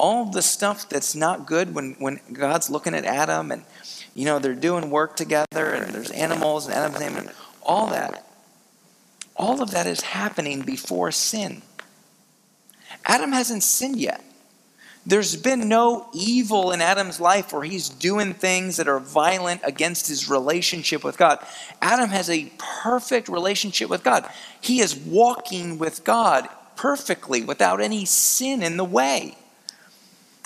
all 0.00 0.24
the 0.24 0.40
stuff 0.40 0.88
that's 0.88 1.14
not 1.14 1.46
good 1.46 1.74
when, 1.74 1.92
when 1.98 2.18
God's 2.32 2.70
looking 2.70 2.94
at 2.94 3.04
Adam 3.04 3.52
and, 3.52 3.64
you 4.14 4.24
know, 4.24 4.38
they're 4.38 4.54
doing 4.54 4.90
work 4.90 5.14
together 5.14 5.72
and 5.74 5.94
there's 5.94 6.10
animals 6.10 6.66
and 6.66 6.74
Adam's 6.74 7.00
name 7.00 7.16
and 7.16 7.30
all 7.62 7.88
that. 7.88 8.24
All 9.40 9.62
of 9.62 9.70
that 9.70 9.86
is 9.86 10.02
happening 10.02 10.60
before 10.60 11.10
sin. 11.10 11.62
Adam 13.06 13.32
hasn't 13.32 13.62
sinned 13.62 13.96
yet. 13.96 14.22
There's 15.06 15.34
been 15.34 15.66
no 15.66 16.10
evil 16.12 16.72
in 16.72 16.82
Adam's 16.82 17.18
life 17.18 17.50
where 17.50 17.62
he's 17.62 17.88
doing 17.88 18.34
things 18.34 18.76
that 18.76 18.86
are 18.86 19.00
violent 19.00 19.62
against 19.64 20.08
his 20.08 20.28
relationship 20.28 21.02
with 21.02 21.16
God. 21.16 21.38
Adam 21.80 22.10
has 22.10 22.28
a 22.28 22.52
perfect 22.58 23.30
relationship 23.30 23.88
with 23.88 24.04
God. 24.04 24.28
He 24.60 24.80
is 24.80 24.94
walking 24.94 25.78
with 25.78 26.04
God 26.04 26.46
perfectly 26.76 27.42
without 27.42 27.80
any 27.80 28.04
sin 28.04 28.62
in 28.62 28.76
the 28.76 28.84
way. 28.84 29.38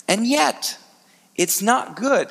And 0.06 0.24
yet, 0.24 0.78
it's 1.34 1.60
not 1.60 1.96
good. 1.96 2.30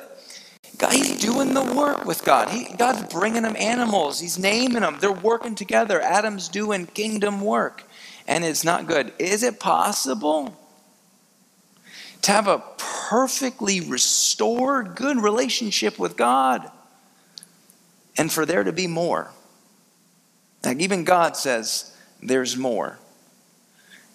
God, 0.84 0.92
he's 0.92 1.18
doing 1.18 1.54
the 1.54 1.62
work 1.62 2.04
with 2.04 2.24
God. 2.26 2.50
He, 2.50 2.64
God's 2.76 3.10
bringing 3.10 3.42
them 3.42 3.56
animals. 3.58 4.20
He's 4.20 4.38
naming 4.38 4.82
them. 4.82 4.98
They're 5.00 5.10
working 5.10 5.54
together. 5.54 5.98
Adam's 5.98 6.46
doing 6.46 6.84
kingdom 6.84 7.40
work, 7.40 7.84
and 8.28 8.44
it's 8.44 8.64
not 8.64 8.86
good. 8.86 9.14
Is 9.18 9.42
it 9.42 9.58
possible 9.58 10.54
to 12.20 12.32
have 12.32 12.48
a 12.48 12.62
perfectly 12.76 13.80
restored, 13.80 14.94
good 14.94 15.16
relationship 15.22 15.98
with 15.98 16.18
God 16.18 16.70
and 18.18 18.30
for 18.30 18.44
there 18.44 18.62
to 18.62 18.72
be 18.72 18.86
more? 18.86 19.30
Like 20.66 20.80
even 20.80 21.04
God 21.04 21.34
says, 21.34 21.96
there's 22.22 22.58
more. 22.58 22.98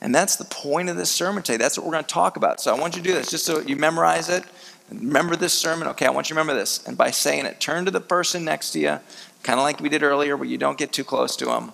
And 0.01 0.13
that's 0.13 0.35
the 0.35 0.45
point 0.45 0.89
of 0.89 0.97
this 0.97 1.09
sermon 1.09 1.41
today. 1.41 1.57
That's 1.57 1.79
what 1.79 1.85
we're 1.88 1.93
going 1.93 2.03
to 2.03 2.13
talk 2.13 2.38
about. 2.38 2.61
So 2.61 2.75
I 2.75 2.79
want 2.79 2.95
you 2.95 3.01
to 3.01 3.07
do 3.07 3.15
this 3.15 3.31
just 3.31 3.45
so 3.45 3.59
you 3.59 3.75
memorize 3.75 4.29
it. 4.29 4.43
Remember 4.91 5.36
this 5.36 5.53
sermon. 5.53 5.88
Okay, 5.89 6.05
I 6.05 6.10
want 6.10 6.29
you 6.29 6.34
to 6.34 6.39
remember 6.39 6.60
this. 6.60 6.86
And 6.86 6.98
by 6.98 7.12
saying 7.12 7.46
it, 7.46 7.60
turn 7.60 7.86
to 7.86 7.91
the 7.91 8.01
person 8.01 8.43
next 8.43 8.72
to 8.72 8.79
you, 8.79 9.00
kind 9.43 9.60
of 9.60 9.63
like 9.63 9.79
we 9.79 9.89
did 9.89 10.03
earlier, 10.03 10.36
where 10.36 10.48
you 10.48 10.58
don't 10.58 10.77
get 10.77 10.91
too 10.91 11.03
close 11.03 11.36
to 11.38 11.46
them. 11.46 11.74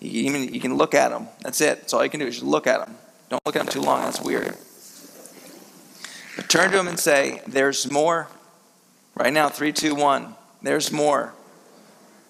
You, 0.00 0.22
even, 0.22 0.52
you 0.54 0.60
can 0.60 0.76
look 0.76 0.94
at 0.94 1.08
them. 1.10 1.28
That's 1.40 1.60
it. 1.60 1.80
That's 1.80 1.94
all 1.94 2.04
you 2.04 2.10
can 2.10 2.20
do 2.20 2.26
is 2.26 2.36
just 2.36 2.46
look 2.46 2.66
at 2.66 2.84
them. 2.84 2.96
Don't 3.28 3.40
look 3.46 3.56
at 3.56 3.64
them 3.64 3.72
too 3.72 3.80
long. 3.80 4.02
That's 4.02 4.20
weird. 4.20 4.56
But 6.36 6.48
turn 6.48 6.70
to 6.70 6.76
them 6.76 6.88
and 6.88 6.98
say, 6.98 7.42
There's 7.46 7.90
more. 7.90 8.28
Right 9.14 9.32
now, 9.32 9.48
three, 9.48 9.72
two, 9.72 9.94
one. 9.94 10.34
There's 10.62 10.92
more. 10.92 11.34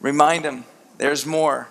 Remind 0.01 0.45
them, 0.45 0.65
There's 0.99 1.27
more. 1.27 1.69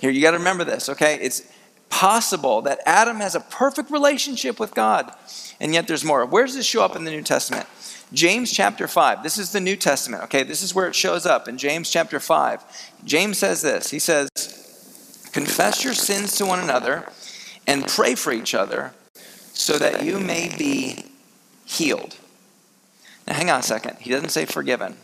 Here, 0.00 0.10
you 0.10 0.22
got 0.22 0.30
to 0.30 0.38
remember 0.38 0.64
this, 0.64 0.88
okay? 0.88 1.16
It's 1.20 1.42
possible 1.90 2.62
that 2.62 2.80
Adam 2.86 3.18
has 3.18 3.34
a 3.34 3.40
perfect 3.40 3.90
relationship 3.90 4.58
with 4.58 4.74
God, 4.74 5.12
and 5.60 5.74
yet 5.74 5.86
there's 5.86 6.04
more. 6.04 6.24
Where 6.24 6.46
does 6.46 6.54
this 6.54 6.66
show 6.66 6.82
up 6.82 6.96
in 6.96 7.04
the 7.04 7.10
New 7.10 7.22
Testament? 7.22 7.66
James 8.12 8.50
chapter 8.50 8.88
5. 8.88 9.22
This 9.22 9.38
is 9.38 9.52
the 9.52 9.60
New 9.60 9.76
Testament, 9.76 10.24
okay? 10.24 10.42
This 10.42 10.62
is 10.62 10.74
where 10.74 10.88
it 10.88 10.94
shows 10.94 11.26
up 11.26 11.46
in 11.46 11.58
James 11.58 11.90
chapter 11.90 12.18
5. 12.18 12.64
James 13.04 13.38
says 13.38 13.62
this 13.62 13.90
He 13.90 13.98
says, 13.98 14.30
Confess 15.32 15.84
your 15.84 15.94
sins 15.94 16.36
to 16.36 16.46
one 16.46 16.58
another 16.58 17.08
and 17.66 17.86
pray 17.86 18.14
for 18.14 18.32
each 18.32 18.54
other 18.54 18.92
so 19.52 19.78
that 19.78 20.04
you 20.04 20.18
may 20.18 20.52
be 20.56 21.04
healed. 21.64 22.16
Now, 23.28 23.34
hang 23.34 23.50
on 23.50 23.60
a 23.60 23.62
second. 23.62 23.98
He 24.00 24.10
doesn't 24.10 24.30
say 24.30 24.44
forgiven. 24.44 24.96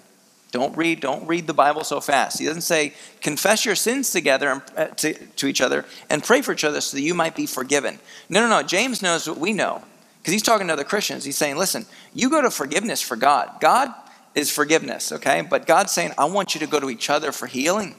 Don't 0.56 0.74
read, 0.74 1.00
don't 1.00 1.26
read 1.26 1.46
the 1.46 1.52
Bible 1.52 1.84
so 1.84 2.00
fast. 2.00 2.38
He 2.38 2.46
doesn't 2.46 2.62
say 2.62 2.94
confess 3.20 3.66
your 3.66 3.74
sins 3.74 4.10
together 4.10 4.48
and, 4.48 4.62
uh, 4.74 4.86
to, 4.86 5.12
to 5.12 5.46
each 5.46 5.60
other 5.60 5.84
and 6.08 6.24
pray 6.24 6.40
for 6.40 6.54
each 6.54 6.64
other 6.64 6.80
so 6.80 6.96
that 6.96 7.02
you 7.02 7.12
might 7.12 7.36
be 7.36 7.44
forgiven. 7.44 7.98
No, 8.30 8.40
no, 8.40 8.48
no. 8.48 8.62
James 8.62 9.02
knows 9.02 9.28
what 9.28 9.36
we 9.36 9.52
know 9.52 9.84
because 10.22 10.32
he's 10.32 10.42
talking 10.42 10.68
to 10.68 10.72
other 10.72 10.82
Christians. 10.82 11.24
He's 11.24 11.36
saying, 11.36 11.58
listen, 11.58 11.84
you 12.14 12.30
go 12.30 12.40
to 12.40 12.50
forgiveness 12.50 13.02
for 13.02 13.16
God. 13.16 13.50
God 13.60 13.92
is 14.34 14.50
forgiveness, 14.50 15.12
okay? 15.12 15.42
But 15.42 15.66
God's 15.66 15.92
saying, 15.92 16.12
I 16.16 16.24
want 16.24 16.54
you 16.54 16.60
to 16.60 16.66
go 16.66 16.80
to 16.80 16.88
each 16.88 17.10
other 17.10 17.32
for 17.32 17.46
healing. 17.46 17.94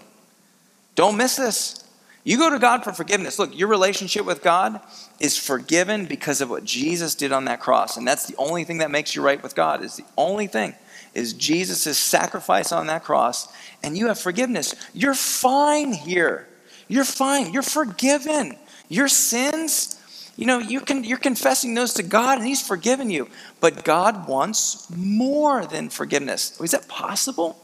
Don't 0.96 1.16
miss 1.16 1.36
this. 1.36 1.84
You 2.24 2.40
go 2.40 2.50
to 2.50 2.58
God 2.58 2.84
for 2.84 2.92
forgiveness. 2.92 3.38
Look, 3.38 3.56
your 3.56 3.68
relationship 3.68 4.26
with 4.26 4.42
God 4.42 4.82
is 5.20 5.38
forgiven 5.38 6.08
because 6.08 6.42
of 6.42 6.50
what 6.50 6.64
Jesus 6.64 7.14
did 7.14 7.32
on 7.32 7.46
that 7.46 7.60
cross. 7.60 7.98
And 7.98 8.08
that's 8.08 8.26
the 8.26 8.36
only 8.38 8.64
thing 8.64 8.80
that 8.80 8.90
makes 8.90 9.16
you 9.16 9.22
right 9.22 9.42
with 9.44 9.54
God, 9.54 9.84
is 9.84 9.96
the 9.96 10.06
only 10.18 10.48
thing, 10.48 10.74
is 11.18 11.34
Jesus' 11.34 11.98
sacrifice 11.98 12.72
on 12.72 12.88
that 12.88 13.04
cross. 13.04 13.48
And 13.84 13.98
you 13.98 14.08
have 14.08 14.20
forgiveness. 14.20 14.76
You're 14.94 15.16
fine 15.16 15.92
here. 15.92 16.48
You're 16.88 17.04
fine. 17.04 17.52
You're 17.52 17.64
forgiven. 17.64 18.56
Your 18.88 19.08
sins, 19.08 20.00
you 20.38 20.46
know, 20.46 20.60
you 20.60 20.80
can, 20.80 21.04
you're 21.04 21.18
confessing 21.18 21.74
those 21.74 21.94
to 21.96 22.04
God 22.04 22.38
and 22.38 22.48
He's 22.48 22.66
forgiven 22.66 23.10
you. 23.10 23.30
But 23.60 23.84
God 23.84 24.28
wants 24.28 24.88
more 24.96 25.66
than 25.66 25.90
forgiveness. 25.90 26.60
Is 26.62 26.72
that 26.72 26.88
possible? 26.88 27.60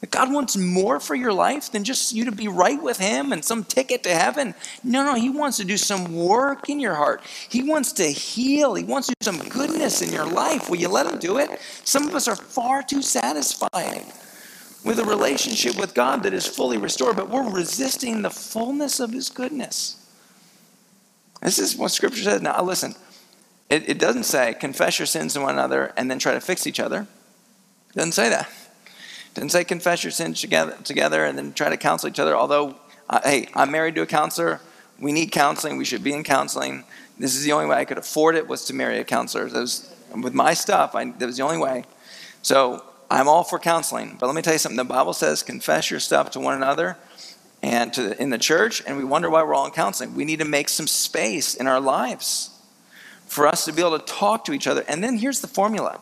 That 0.00 0.12
God 0.12 0.32
wants 0.32 0.56
more 0.56 1.00
for 1.00 1.16
your 1.16 1.32
life 1.32 1.72
than 1.72 1.82
just 1.82 2.12
you 2.12 2.24
to 2.26 2.32
be 2.32 2.46
right 2.46 2.80
with 2.80 2.98
Him 2.98 3.32
and 3.32 3.44
some 3.44 3.64
ticket 3.64 4.04
to 4.04 4.10
heaven. 4.10 4.54
No, 4.84 5.04
no, 5.04 5.14
He 5.14 5.28
wants 5.28 5.56
to 5.56 5.64
do 5.64 5.76
some 5.76 6.14
work 6.14 6.68
in 6.68 6.78
your 6.78 6.94
heart. 6.94 7.20
He 7.48 7.62
wants 7.62 7.92
to 7.94 8.04
heal. 8.04 8.74
He 8.74 8.84
wants 8.84 9.08
to 9.08 9.14
do 9.18 9.24
some 9.24 9.48
goodness 9.48 10.00
in 10.00 10.12
your 10.12 10.26
life. 10.26 10.70
Will 10.70 10.76
you 10.76 10.88
let 10.88 11.06
Him 11.06 11.18
do 11.18 11.38
it? 11.38 11.50
Some 11.82 12.06
of 12.08 12.14
us 12.14 12.28
are 12.28 12.36
far 12.36 12.82
too 12.82 13.02
satisfied 13.02 14.04
with 14.84 15.00
a 15.00 15.04
relationship 15.04 15.76
with 15.76 15.94
God 15.94 16.22
that 16.22 16.32
is 16.32 16.46
fully 16.46 16.78
restored, 16.78 17.16
but 17.16 17.28
we're 17.28 17.50
resisting 17.50 18.22
the 18.22 18.30
fullness 18.30 19.00
of 19.00 19.10
His 19.10 19.28
goodness. 19.30 19.96
This 21.42 21.58
is 21.58 21.76
what 21.76 21.90
Scripture 21.90 22.22
says. 22.22 22.40
Now, 22.40 22.62
listen, 22.62 22.94
it, 23.68 23.88
it 23.88 23.98
doesn't 23.98 24.24
say 24.24 24.54
confess 24.54 25.00
your 25.00 25.06
sins 25.06 25.34
to 25.34 25.40
one 25.40 25.54
another 25.54 25.92
and 25.96 26.08
then 26.08 26.20
try 26.20 26.34
to 26.34 26.40
fix 26.40 26.68
each 26.68 26.78
other. 26.78 27.08
It 27.90 27.94
doesn't 27.94 28.12
say 28.12 28.28
that. 28.28 28.48
Didn't 29.38 29.52
say 29.52 29.62
confess 29.62 30.02
your 30.02 30.10
sins 30.10 30.40
together, 30.40 30.76
together 30.82 31.24
and 31.24 31.38
then 31.38 31.52
try 31.52 31.68
to 31.68 31.76
counsel 31.76 32.08
each 32.08 32.18
other. 32.18 32.34
Although, 32.34 32.74
uh, 33.08 33.20
hey, 33.22 33.48
I'm 33.54 33.70
married 33.70 33.94
to 33.94 34.02
a 34.02 34.06
counselor. 34.06 34.60
We 34.98 35.12
need 35.12 35.30
counseling. 35.30 35.76
We 35.76 35.84
should 35.84 36.02
be 36.02 36.12
in 36.12 36.24
counseling. 36.24 36.82
This 37.18 37.36
is 37.36 37.44
the 37.44 37.52
only 37.52 37.66
way 37.66 37.76
I 37.76 37.84
could 37.84 37.98
afford 37.98 38.34
it 38.34 38.48
was 38.48 38.64
to 38.64 38.74
marry 38.74 38.98
a 38.98 39.04
counselor. 39.04 39.48
That 39.48 39.60
was, 39.60 39.94
with 40.12 40.34
my 40.34 40.54
stuff, 40.54 40.96
I, 40.96 41.12
that 41.12 41.26
was 41.26 41.36
the 41.36 41.44
only 41.44 41.58
way. 41.58 41.84
So 42.42 42.82
I'm 43.08 43.28
all 43.28 43.44
for 43.44 43.60
counseling. 43.60 44.16
But 44.18 44.26
let 44.26 44.34
me 44.34 44.42
tell 44.42 44.54
you 44.54 44.58
something. 44.58 44.76
The 44.76 44.82
Bible 44.82 45.12
says 45.12 45.44
confess 45.44 45.88
your 45.88 46.00
stuff 46.00 46.32
to 46.32 46.40
one 46.40 46.54
another 46.54 46.96
and 47.62 47.92
to 47.92 48.20
in 48.20 48.30
the 48.30 48.38
church, 48.38 48.82
and 48.88 48.96
we 48.96 49.04
wonder 49.04 49.30
why 49.30 49.44
we're 49.44 49.54
all 49.54 49.66
in 49.66 49.72
counseling. 49.72 50.16
We 50.16 50.24
need 50.24 50.40
to 50.40 50.44
make 50.44 50.68
some 50.68 50.88
space 50.88 51.54
in 51.54 51.68
our 51.68 51.80
lives 51.80 52.50
for 53.26 53.46
us 53.46 53.64
to 53.66 53.72
be 53.72 53.82
able 53.82 54.00
to 54.00 54.04
talk 54.04 54.44
to 54.46 54.52
each 54.52 54.66
other. 54.66 54.84
And 54.88 55.02
then 55.04 55.18
here's 55.18 55.40
the 55.40 55.46
formula 55.46 56.00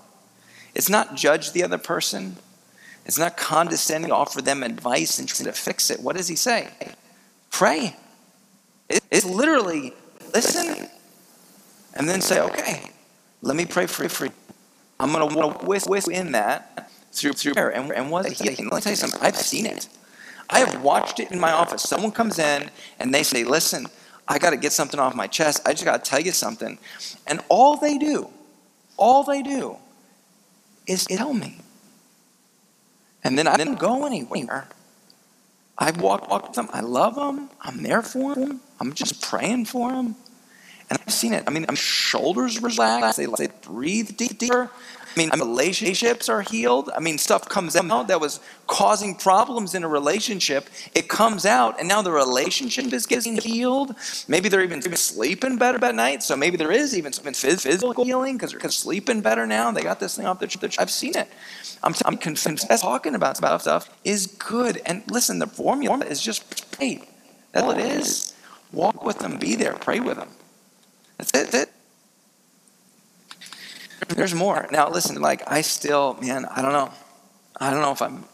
it's 0.75 0.89
not 0.89 1.17
judge 1.17 1.53
the 1.53 1.63
other 1.63 1.77
person, 1.77 2.37
it's 3.07 3.19
not 3.19 3.37
condescending 3.37 4.11
to 4.11 4.15
offer 4.17 4.43
them 4.43 4.65
advice 4.65 5.21
and 5.21 5.29
trying 5.29 5.47
to 5.47 5.53
fix 5.53 5.91
it. 5.91 6.01
What 6.01 6.17
does 6.17 6.27
he 6.27 6.35
say? 6.35 6.69
Pray. 7.51 7.97
It's 8.89 9.25
literally 9.25 9.95
listen 10.35 10.89
and 11.95 12.09
then 12.09 12.21
say, 12.21 12.41
okay, 12.41 12.91
let 13.43 13.57
me 13.57 13.65
pray 13.65 13.87
for 13.87 14.25
you. 14.25 14.33
I'm 14.99 15.13
going 15.13 15.29
to 15.29 15.67
whisper 15.67 16.11
in 16.11 16.33
that 16.33 16.91
through, 17.13 17.35
through 17.35 17.55
prayer. 17.55 17.71
And, 17.71 17.93
and 17.93 18.11
what 18.11 18.27
he, 18.27 18.45
let 18.45 18.59
me 18.59 18.81
tell 18.81 18.93
you 18.93 18.97
something. 18.97 19.21
I've 19.23 19.37
seen 19.37 19.67
it. 19.67 19.89
I 20.51 20.61
have 20.61 20.83
watched 20.83 21.21
it 21.21 21.31
in 21.31 21.39
my 21.39 21.53
office. 21.53 21.83
Someone 21.83 22.11
comes 22.11 22.41
in 22.41 22.71
and 22.99 23.15
they 23.15 23.23
say, 23.23 23.45
listen, 23.45 23.87
I 24.27 24.39
got 24.39 24.51
to 24.51 24.57
get 24.57 24.73
something 24.73 24.99
off 24.99 25.15
my 25.15 25.29
chest. 25.29 25.63
I 25.65 25.73
just 25.73 25.85
got 25.85 26.05
to 26.05 26.11
tell 26.11 26.21
you 26.21 26.33
something. 26.33 26.79
And 27.27 27.41
all 27.49 27.77
they 27.77 27.99
do, 27.99 28.31
all 28.97 29.23
they 29.23 29.43
do 29.43 29.77
is 30.89 31.05
tell 31.07 31.33
me. 31.33 31.61
And 33.27 33.37
then 33.37 33.49
I 33.49 33.57
didn't 33.57 33.81
go 33.81 34.07
anywhere. 34.07 34.69
I 35.77 35.91
walk, 35.91 36.31
walk 36.31 36.47
with 36.47 36.53
them. 36.55 36.69
I 36.73 36.81
love 36.81 37.17
them. 37.17 37.51
I'm 37.61 37.83
there 37.83 38.03
for 38.03 38.35
them. 38.35 38.61
I'm 38.81 38.93
just 38.93 39.21
praying 39.21 39.67
for 39.67 39.91
them. 39.91 40.17
And 40.89 40.99
I've 41.05 41.13
seen 41.13 41.33
it. 41.33 41.43
I 41.47 41.51
mean, 41.51 41.67
my 41.69 41.75
shoulders 41.75 42.63
relax. 42.63 43.17
They, 43.17 43.27
they 43.27 43.49
breathe 43.63 44.17
deeper. 44.17 44.71
I 45.17 45.21
mean, 45.21 45.31
relationships 45.31 46.29
are 46.29 46.43
healed. 46.43 46.91
I 46.95 47.01
mean, 47.01 47.17
stuff 47.17 47.49
comes 47.49 47.75
out 47.75 48.09
that 48.09 48.21
was 48.21 48.41
causing 48.67 49.15
problems 49.15 49.75
in 49.75 49.83
a 49.83 49.89
relationship. 49.89 50.69
It 50.95 51.09
comes 51.09 51.47
out, 51.47 51.79
and 51.79 51.89
now 51.89 52.03
the 52.03 52.13
relationship 52.13 52.93
is 52.93 53.07
getting 53.07 53.37
healed. 53.39 53.95
Maybe 54.29 54.51
they're 54.51 54.63
even 54.63 54.83
sleeping 54.83 55.57
better 55.57 55.83
at 55.83 55.95
night. 55.95 56.23
So 56.23 56.37
maybe 56.37 56.59
there 56.59 56.71
is 56.71 56.95
even 56.97 57.15
some 57.15 57.33
physical 57.33 58.05
healing 58.05 58.37
because 58.37 58.53
they're 58.53 58.71
sleeping 58.71 59.23
better 59.23 59.47
now. 59.47 59.71
They 59.71 59.83
got 59.83 60.01
this 60.01 60.17
thing 60.17 60.27
off 60.27 60.39
their. 60.39 60.51
I've 60.79 60.91
seen 60.91 61.17
it. 61.17 61.29
I'm, 61.83 61.95
I'm 62.05 62.19
convinced 62.19 62.69
talking 62.81 63.15
about 63.15 63.37
stuff 63.37 63.89
is 64.05 64.27
good. 64.27 64.83
And 64.85 65.03
listen, 65.11 65.39
the 65.39 65.47
formula 65.47 66.05
is 66.05 66.21
just 66.21 66.73
pray. 66.73 67.03
That's 67.53 67.65
all 67.65 67.71
it 67.71 67.79
is. 67.79 68.35
Walk 68.73 69.05
with 69.05 69.19
them, 69.21 69.39
be 69.39 69.55
there, 69.55 69.73
pray 69.73 70.01
with 70.01 70.17
them. 70.19 70.29
That's 71.17 71.55
it. 71.55 71.66
There's 74.09 74.35
more. 74.35 74.69
Now, 74.71 74.89
listen, 74.89 75.21
like, 75.21 75.43
I 75.51 75.63
still, 75.63 76.15
man, 76.21 76.45
I 76.47 76.63
don't 76.63 76.73
know. 76.73 76.91
I 77.59 77.71
don't 77.71 77.81
know 77.81 77.93
if 77.93 78.03
I'm 78.03 78.25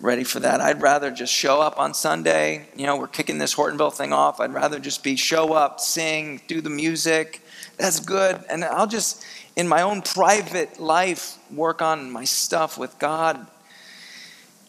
ready 0.00 0.24
for 0.24 0.40
that. 0.40 0.60
I'd 0.60 0.80
rather 0.80 1.10
just 1.10 1.32
show 1.32 1.60
up 1.60 1.78
on 1.78 1.94
Sunday. 1.94 2.68
You 2.76 2.86
know, 2.86 2.96
we're 2.96 3.08
kicking 3.08 3.38
this 3.38 3.54
Hortonville 3.54 3.92
thing 3.92 4.12
off. 4.12 4.40
I'd 4.40 4.52
rather 4.52 4.78
just 4.78 5.02
be 5.02 5.16
show 5.16 5.52
up, 5.52 5.80
sing, 5.80 6.40
do 6.46 6.60
the 6.60 6.70
music. 6.70 7.42
That's 7.76 8.00
good. 8.00 8.42
And 8.48 8.64
I'll 8.64 8.86
just, 8.86 9.24
in 9.56 9.66
my 9.68 9.82
own 9.82 10.02
private 10.02 10.80
life, 10.80 11.38
work 11.50 11.82
on 11.82 12.10
my 12.10 12.24
stuff 12.24 12.78
with 12.78 12.98
God. 12.98 13.46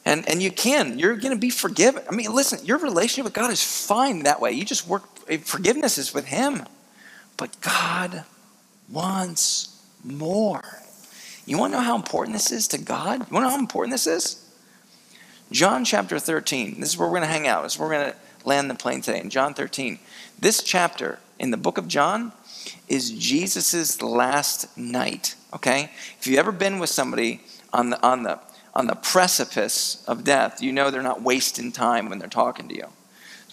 And, 0.04 0.28
and 0.28 0.42
you 0.42 0.52
can. 0.52 0.98
You're 0.98 1.16
going 1.16 1.34
to 1.34 1.40
be 1.40 1.52
forgiven. 1.52 2.04
I 2.10 2.16
mean, 2.16 2.34
listen, 2.34 2.66
your 2.66 2.80
relationship 2.80 3.26
with 3.26 3.34
God 3.34 3.52
is 3.52 3.62
fine 3.62 4.24
that 4.24 4.42
way. 4.42 4.52
You 4.52 4.66
just 4.66 4.88
work, 4.88 5.04
forgiveness 5.44 5.98
is 5.98 6.14
with 6.14 6.26
Him. 6.26 6.66
But 7.38 7.60
God 7.62 8.26
wants 8.90 9.71
more. 10.04 10.64
You 11.46 11.58
want 11.58 11.74
to 11.74 11.80
know 11.80 11.84
how 11.84 11.96
important 11.96 12.34
this 12.34 12.52
is 12.52 12.68
to 12.70 12.78
God? 12.78 13.20
You 13.20 13.34
want 13.34 13.44
to 13.44 13.50
know 13.50 13.50
how 13.50 13.60
important 13.60 13.92
this 13.92 14.08
is? 14.08 14.48
John 15.52 15.84
chapter 15.84 16.18
13. 16.20 16.80
This 16.80 16.90
is 16.90 16.98
where 16.98 17.08
we're 17.08 17.18
going 17.18 17.28
to 17.28 17.34
hang 17.34 17.48
out. 17.48 17.64
This 17.64 17.74
is 17.74 17.80
where 17.80 17.90
we're 17.90 17.96
going 17.96 18.12
to 18.12 18.48
land 18.48 18.70
the 18.70 18.76
plane 18.76 19.02
today. 19.02 19.20
In 19.20 19.30
John 19.30 19.54
13. 19.54 20.00
This 20.40 20.64
chapter 20.64 21.20
in 21.40 21.52
the 21.52 21.58
book 21.58 21.78
of 21.78 21.88
John 21.88 22.32
is 22.88 23.12
Jesus' 23.12 24.02
last 24.02 24.78
night. 24.78 25.36
Okay? 25.54 25.92
If 26.20 26.28
you've 26.28 26.40
ever 26.40 26.52
been 26.52 26.80
with 26.80 26.90
somebody 26.90 27.42
on 27.74 27.90
the, 27.90 28.02
on, 28.02 28.24
the, 28.24 28.40
on 28.74 28.88
the 28.88 28.96
precipice 28.96 30.04
of 30.08 30.24
death, 30.24 30.62
you 30.62 30.72
know 30.72 30.90
they're 30.90 31.02
not 31.02 31.22
wasting 31.22 31.72
time 31.72 32.08
when 32.08 32.20
they're 32.20 32.30
talking 32.30 32.70
to 32.70 32.76
you. 32.76 32.88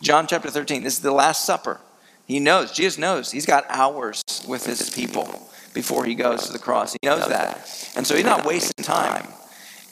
John 0.01 0.27
chapter 0.27 0.51
13. 0.51 0.85
This 0.85 0.95
is 0.95 1.01
the 1.01 1.11
Last 1.11 1.45
Supper. 1.45 1.81
He 2.27 2.39
knows, 2.39 2.73
Jesus 2.73 2.99
knows, 2.99 3.33
he's 3.33 3.47
got 3.47 3.65
hours 3.71 4.23
with 4.47 4.67
his 4.67 4.91
people 4.91 5.49
before 5.75 6.05
he 6.05 6.15
goes 6.15 6.47
to 6.47 6.53
the 6.53 6.59
cross. 6.59 6.93
He 6.93 6.99
knows 7.07 7.29
that. 7.29 7.93
And 7.97 8.07
so 8.07 8.15
he's 8.15 8.25
not 8.25 8.45
wasting 8.45 8.85
time. 8.85 9.27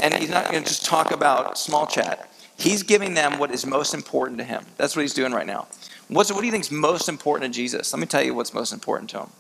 And 0.01 0.15
he's 0.15 0.31
not 0.31 0.51
going 0.51 0.63
to 0.63 0.69
just 0.69 0.85
talk 0.85 1.11
about 1.11 1.59
small 1.59 1.87
chat. 1.87 2.31
He's 2.59 2.83
giving 2.83 3.15
them 3.15 3.39
what 3.39 3.51
is 3.51 3.67
most 3.67 3.95
important 3.95 4.39
to 4.39 4.45
him. 4.45 4.65
That's 4.77 4.97
what 4.97 5.03
he's 5.03 5.15
doing 5.15 5.33
right 5.33 5.47
now. 5.47 5.69
What's, 6.09 6.33
what 6.33 6.41
do 6.41 6.47
you 6.47 6.53
think 6.53 6.65
is 6.65 6.71
most 6.71 7.09
important 7.09 7.53
to 7.53 7.57
Jesus? 7.57 7.93
Let 7.93 8.01
me 8.01 8.07
tell 8.07 8.23
you 8.23 8.35
what's 8.35 8.55
most 8.55 8.73
important 8.73 9.11
to 9.11 9.21
him. 9.21 9.31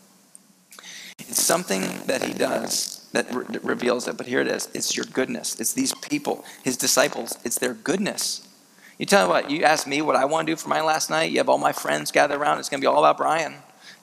It's 1.18 1.42
something 1.42 1.82
that 2.06 2.22
he 2.22 2.34
does 2.34 3.08
that 3.12 3.32
re- 3.32 3.58
reveals 3.62 4.06
it, 4.08 4.16
but 4.16 4.26
here 4.26 4.40
it 4.40 4.48
is. 4.48 4.68
It's 4.74 4.96
your 4.96 5.06
goodness. 5.06 5.58
It's 5.60 5.72
these 5.72 5.94
people, 5.94 6.44
his 6.62 6.76
disciples. 6.76 7.38
It's 7.44 7.58
their 7.58 7.74
goodness. 7.74 8.46
You 8.98 9.06
tell 9.06 9.26
me 9.26 9.30
what, 9.30 9.50
you 9.50 9.62
ask 9.62 9.86
me 9.86 10.02
what 10.02 10.16
I 10.16 10.24
want 10.24 10.46
to 10.46 10.52
do 10.52 10.56
for 10.56 10.68
my 10.68 10.80
last 10.80 11.10
night. 11.10 11.30
You 11.30 11.38
have 11.38 11.48
all 11.48 11.58
my 11.58 11.72
friends 11.72 12.10
gather 12.10 12.36
around. 12.36 12.58
It's 12.58 12.68
going 12.68 12.80
to 12.80 12.84
be 12.84 12.86
all 12.86 12.98
about 12.98 13.16
Brian. 13.16 13.54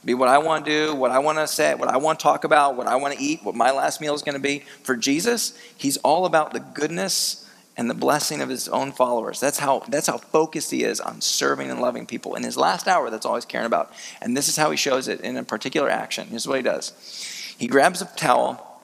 Be 0.06 0.14
what 0.14 0.28
I 0.28 0.38
want 0.38 0.66
to 0.66 0.72
do, 0.72 0.96
what 0.96 1.12
I 1.12 1.20
want 1.20 1.38
to 1.38 1.48
say, 1.48 1.76
what 1.76 1.88
I 1.88 1.98
want 1.98 2.20
to 2.20 2.24
talk 2.24 2.44
about, 2.44 2.76
what 2.76 2.88
I 2.88 2.98
want 2.98 3.16
to 3.16 3.24
eat, 3.24 3.44
what 3.44 3.56
my 3.56 3.72
last 3.72 4.02
meal 4.02 4.14
is 4.14 4.22
going 4.22 4.36
to 4.36 4.42
be. 4.42 4.64
For 4.84 4.98
Jesus, 4.98 5.58
he's 5.78 5.98
all 5.98 6.26
about 6.26 6.52
the 6.52 6.60
goodness 6.60 7.50
and 7.76 7.90
the 7.90 7.96
blessing 7.96 8.42
of 8.42 8.50
his 8.50 8.68
own 8.68 8.92
followers. 8.92 9.40
That's 9.40 9.60
how, 9.60 9.80
that's 9.88 10.08
how 10.08 10.18
focused 10.18 10.72
he 10.72 10.84
is 10.84 11.00
on 11.00 11.22
serving 11.22 11.72
and 11.72 11.82
loving 11.82 12.06
people. 12.06 12.36
In 12.36 12.44
his 12.44 12.58
last 12.58 12.88
hour, 12.88 13.10
that's 13.10 13.26
all 13.26 13.36
he's 13.36 13.46
caring 13.46 13.66
about. 13.66 13.94
And 14.22 14.38
this 14.38 14.48
is 14.48 14.58
how 14.58 14.72
he 14.72 14.78
shows 14.78 15.08
it 15.08 15.22
in 15.22 15.38
a 15.38 15.44
particular 15.44 15.90
action. 15.90 16.28
Here's 16.28 16.48
what 16.48 16.58
he 16.58 16.64
does 16.64 16.92
he 17.58 17.68
grabs 17.68 18.02
a 18.02 18.06
towel, 18.18 18.82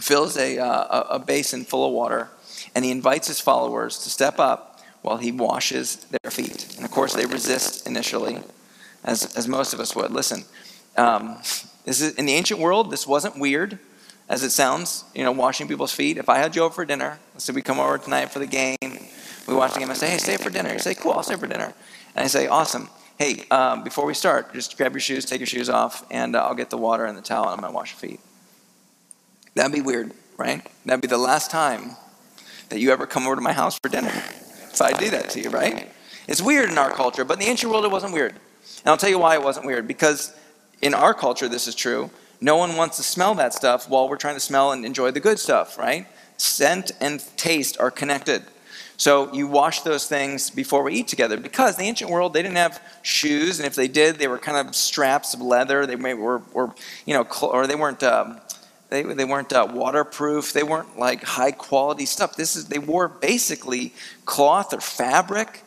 fills 0.00 0.36
a, 0.36 0.58
uh, 0.58 1.04
a 1.10 1.18
basin 1.18 1.64
full 1.64 1.86
of 1.86 1.92
water, 1.92 2.28
and 2.74 2.84
he 2.84 2.90
invites 2.90 3.26
his 3.28 3.40
followers 3.40 3.98
to 4.00 4.10
step 4.10 4.38
up 4.38 4.80
while 5.02 5.16
he 5.16 5.32
washes 5.32 5.96
their 6.22 6.30
feet. 6.30 6.74
And 6.76 6.84
of 6.84 6.90
course, 6.90 7.14
they 7.14 7.26
resist 7.26 7.86
initially, 7.86 8.40
as, 9.04 9.36
as 9.36 9.48
most 9.48 9.72
of 9.72 9.80
us 9.80 9.94
would. 9.94 10.10
Listen, 10.10 10.44
um, 10.96 11.36
this 11.84 12.00
is, 12.00 12.14
in 12.14 12.26
the 12.26 12.34
ancient 12.34 12.60
world, 12.60 12.90
this 12.90 13.06
wasn't 13.06 13.38
weird 13.38 13.78
as 14.28 14.42
it 14.42 14.50
sounds, 14.50 15.04
you 15.14 15.24
know, 15.24 15.32
washing 15.32 15.68
people's 15.68 15.92
feet. 15.92 16.18
If 16.18 16.28
I 16.28 16.38
had 16.38 16.54
you 16.54 16.62
over 16.62 16.74
for 16.74 16.84
dinner, 16.84 17.18
let's 17.32 17.44
say 17.44 17.52
we 17.52 17.62
come 17.62 17.80
over 17.80 17.96
tonight 17.98 18.30
for 18.30 18.38
the 18.38 18.46
game, 18.46 18.76
we 19.46 19.54
watch 19.54 19.72
the 19.72 19.80
game, 19.80 19.90
I 19.90 19.94
say, 19.94 20.10
hey, 20.10 20.18
stay 20.18 20.36
for 20.36 20.50
dinner. 20.50 20.72
You 20.72 20.78
say, 20.78 20.94
cool, 20.94 21.12
I'll 21.12 21.22
stay 21.22 21.36
for 21.36 21.46
dinner. 21.46 21.72
And 22.14 22.24
I 22.24 22.26
say, 22.26 22.46
awesome. 22.46 22.90
Hey, 23.18 23.46
um, 23.50 23.82
before 23.82 24.04
we 24.04 24.14
start, 24.14 24.52
just 24.52 24.76
grab 24.76 24.92
your 24.92 25.00
shoes, 25.00 25.24
take 25.24 25.40
your 25.40 25.46
shoes 25.46 25.70
off, 25.70 26.04
and 26.10 26.36
uh, 26.36 26.44
I'll 26.44 26.54
get 26.54 26.70
the 26.70 26.76
water 26.76 27.06
and 27.06 27.16
the 27.16 27.22
towel, 27.22 27.44
and 27.44 27.52
I'm 27.52 27.60
going 27.60 27.72
to 27.72 27.74
wash 27.74 27.92
your 27.92 28.10
feet. 28.10 28.20
That'd 29.54 29.72
be 29.72 29.80
weird, 29.80 30.12
right? 30.36 30.64
That'd 30.84 31.00
be 31.00 31.08
the 31.08 31.18
last 31.18 31.50
time 31.50 31.96
that 32.68 32.78
you 32.78 32.92
ever 32.92 33.06
come 33.06 33.26
over 33.26 33.34
to 33.34 33.40
my 33.40 33.54
house 33.54 33.78
for 33.82 33.88
dinner 33.88 34.12
if 34.70 34.82
I 34.82 34.92
do 34.92 35.10
that 35.10 35.30
to 35.30 35.40
you, 35.40 35.50
right? 35.50 35.90
It's 36.28 36.42
weird 36.42 36.70
in 36.70 36.78
our 36.78 36.90
culture, 36.90 37.24
but 37.24 37.34
in 37.34 37.40
the 37.40 37.46
ancient 37.46 37.72
world, 37.72 37.84
it 37.84 37.90
wasn't 37.90 38.12
weird. 38.12 38.34
And 38.78 38.88
I'll 38.88 38.96
tell 38.96 39.10
you 39.10 39.18
why 39.18 39.34
it 39.34 39.42
wasn't 39.42 39.66
weird. 39.66 39.88
Because 39.88 40.34
in 40.82 40.94
our 40.94 41.14
culture, 41.14 41.48
this 41.48 41.66
is 41.66 41.74
true. 41.74 42.10
No 42.40 42.56
one 42.56 42.76
wants 42.76 42.96
to 42.98 43.02
smell 43.02 43.34
that 43.34 43.52
stuff 43.52 43.88
while 43.88 44.08
we're 44.08 44.16
trying 44.16 44.36
to 44.36 44.40
smell 44.40 44.72
and 44.72 44.84
enjoy 44.84 45.10
the 45.10 45.20
good 45.20 45.38
stuff, 45.38 45.76
right? 45.76 46.06
Scent 46.36 46.92
and 47.00 47.24
taste 47.36 47.78
are 47.80 47.90
connected. 47.90 48.44
So 48.96 49.32
you 49.32 49.46
wash 49.46 49.82
those 49.82 50.08
things 50.08 50.50
before 50.50 50.82
we 50.82 50.92
eat 50.94 51.06
together 51.06 51.36
because 51.36 51.76
the 51.76 51.84
ancient 51.84 52.10
world 52.10 52.32
they 52.32 52.42
didn't 52.42 52.56
have 52.56 52.82
shoes, 53.02 53.60
and 53.60 53.66
if 53.66 53.76
they 53.76 53.86
did, 53.86 54.16
they 54.16 54.26
were 54.26 54.38
kind 54.38 54.66
of 54.66 54.74
straps 54.74 55.34
of 55.34 55.40
leather. 55.40 55.86
They 55.86 55.94
were, 55.94 56.42
were 56.52 56.74
you 57.06 57.14
know, 57.14 57.26
or 57.42 57.66
they 57.66 57.76
weren't. 57.76 58.02
Um, 58.02 58.40
they, 58.90 59.02
they 59.02 59.26
weren't 59.26 59.52
uh, 59.52 59.68
waterproof. 59.70 60.52
They 60.52 60.62
weren't 60.62 60.98
like 60.98 61.22
high 61.22 61.52
quality 61.52 62.06
stuff. 62.06 62.36
This 62.36 62.56
is 62.56 62.66
they 62.66 62.78
wore 62.78 63.06
basically 63.06 63.92
cloth 64.24 64.72
or 64.72 64.80
fabric. 64.80 65.62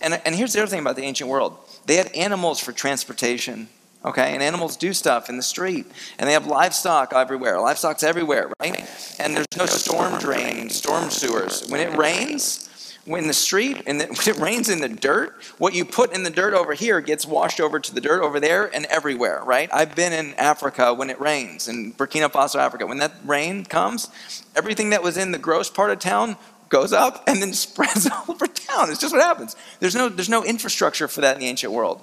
And, 0.00 0.20
and 0.24 0.34
here's 0.34 0.54
the 0.54 0.62
other 0.62 0.70
thing 0.70 0.80
about 0.80 0.96
the 0.96 1.04
ancient 1.04 1.30
world: 1.30 1.56
they 1.86 1.96
had 1.96 2.12
animals 2.12 2.60
for 2.60 2.72
transportation 2.72 3.68
okay? 4.04 4.34
And 4.34 4.42
animals 4.42 4.76
do 4.76 4.92
stuff 4.92 5.28
in 5.28 5.36
the 5.36 5.42
street, 5.42 5.86
and 6.18 6.28
they 6.28 6.32
have 6.32 6.46
livestock 6.46 7.12
everywhere. 7.12 7.60
Livestock's 7.60 8.02
everywhere, 8.02 8.50
right? 8.60 8.88
And 9.18 9.36
there's 9.36 9.46
no 9.56 9.66
storm 9.66 10.18
drain, 10.18 10.70
storm 10.70 11.10
sewers. 11.10 11.66
When 11.68 11.80
it 11.80 11.96
rains, 11.96 12.68
when 13.04 13.26
the 13.26 13.34
street 13.34 13.82
and 13.86 14.00
when 14.00 14.28
it 14.28 14.38
rains 14.38 14.68
in 14.68 14.80
the 14.80 14.88
dirt, 14.88 15.34
what 15.58 15.74
you 15.74 15.84
put 15.84 16.14
in 16.14 16.22
the 16.22 16.30
dirt 16.30 16.54
over 16.54 16.74
here 16.74 17.00
gets 17.00 17.26
washed 17.26 17.60
over 17.60 17.80
to 17.80 17.94
the 17.94 18.00
dirt 18.00 18.22
over 18.22 18.40
there 18.40 18.74
and 18.74 18.86
everywhere, 18.86 19.42
right? 19.44 19.68
I've 19.72 19.94
been 19.94 20.12
in 20.12 20.34
Africa 20.34 20.94
when 20.94 21.10
it 21.10 21.20
rains, 21.20 21.68
in 21.68 21.92
Burkina 21.92 22.30
Faso, 22.30 22.58
Africa. 22.58 22.86
When 22.86 22.98
that 22.98 23.12
rain 23.24 23.64
comes, 23.64 24.08
everything 24.54 24.90
that 24.90 25.02
was 25.02 25.16
in 25.16 25.32
the 25.32 25.38
gross 25.38 25.70
part 25.70 25.90
of 25.90 25.98
town 25.98 26.36
goes 26.72 26.92
up 26.92 27.22
and 27.28 27.40
then 27.40 27.52
spreads 27.66 28.08
all 28.10 28.24
over 28.28 28.48
town. 28.48 28.90
It's 28.90 29.00
just 29.00 29.14
what 29.14 29.22
happens. 29.22 29.54
There's 29.78 29.94
no, 29.94 30.08
there's 30.08 30.28
no 30.28 30.42
infrastructure 30.44 31.06
for 31.06 31.20
that 31.20 31.36
in 31.36 31.40
the 31.40 31.46
ancient 31.46 31.72
world. 31.72 32.02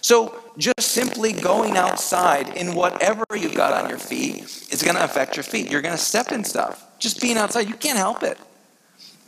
So 0.00 0.40
just 0.58 0.80
simply 0.80 1.32
going 1.32 1.76
outside 1.76 2.56
in 2.56 2.74
whatever 2.74 3.24
you've 3.34 3.54
got 3.54 3.72
on 3.72 3.88
your 3.88 3.98
feet 3.98 4.42
is 4.70 4.82
going 4.82 4.96
to 4.96 5.04
affect 5.04 5.36
your 5.36 5.42
feet. 5.42 5.70
You're 5.70 5.82
going 5.82 5.96
to 5.96 6.02
step 6.02 6.32
in 6.32 6.44
stuff. 6.44 6.84
Just 6.98 7.20
being 7.20 7.36
outside, 7.36 7.68
you 7.68 7.74
can't 7.74 7.98
help 7.98 8.22
it 8.22 8.38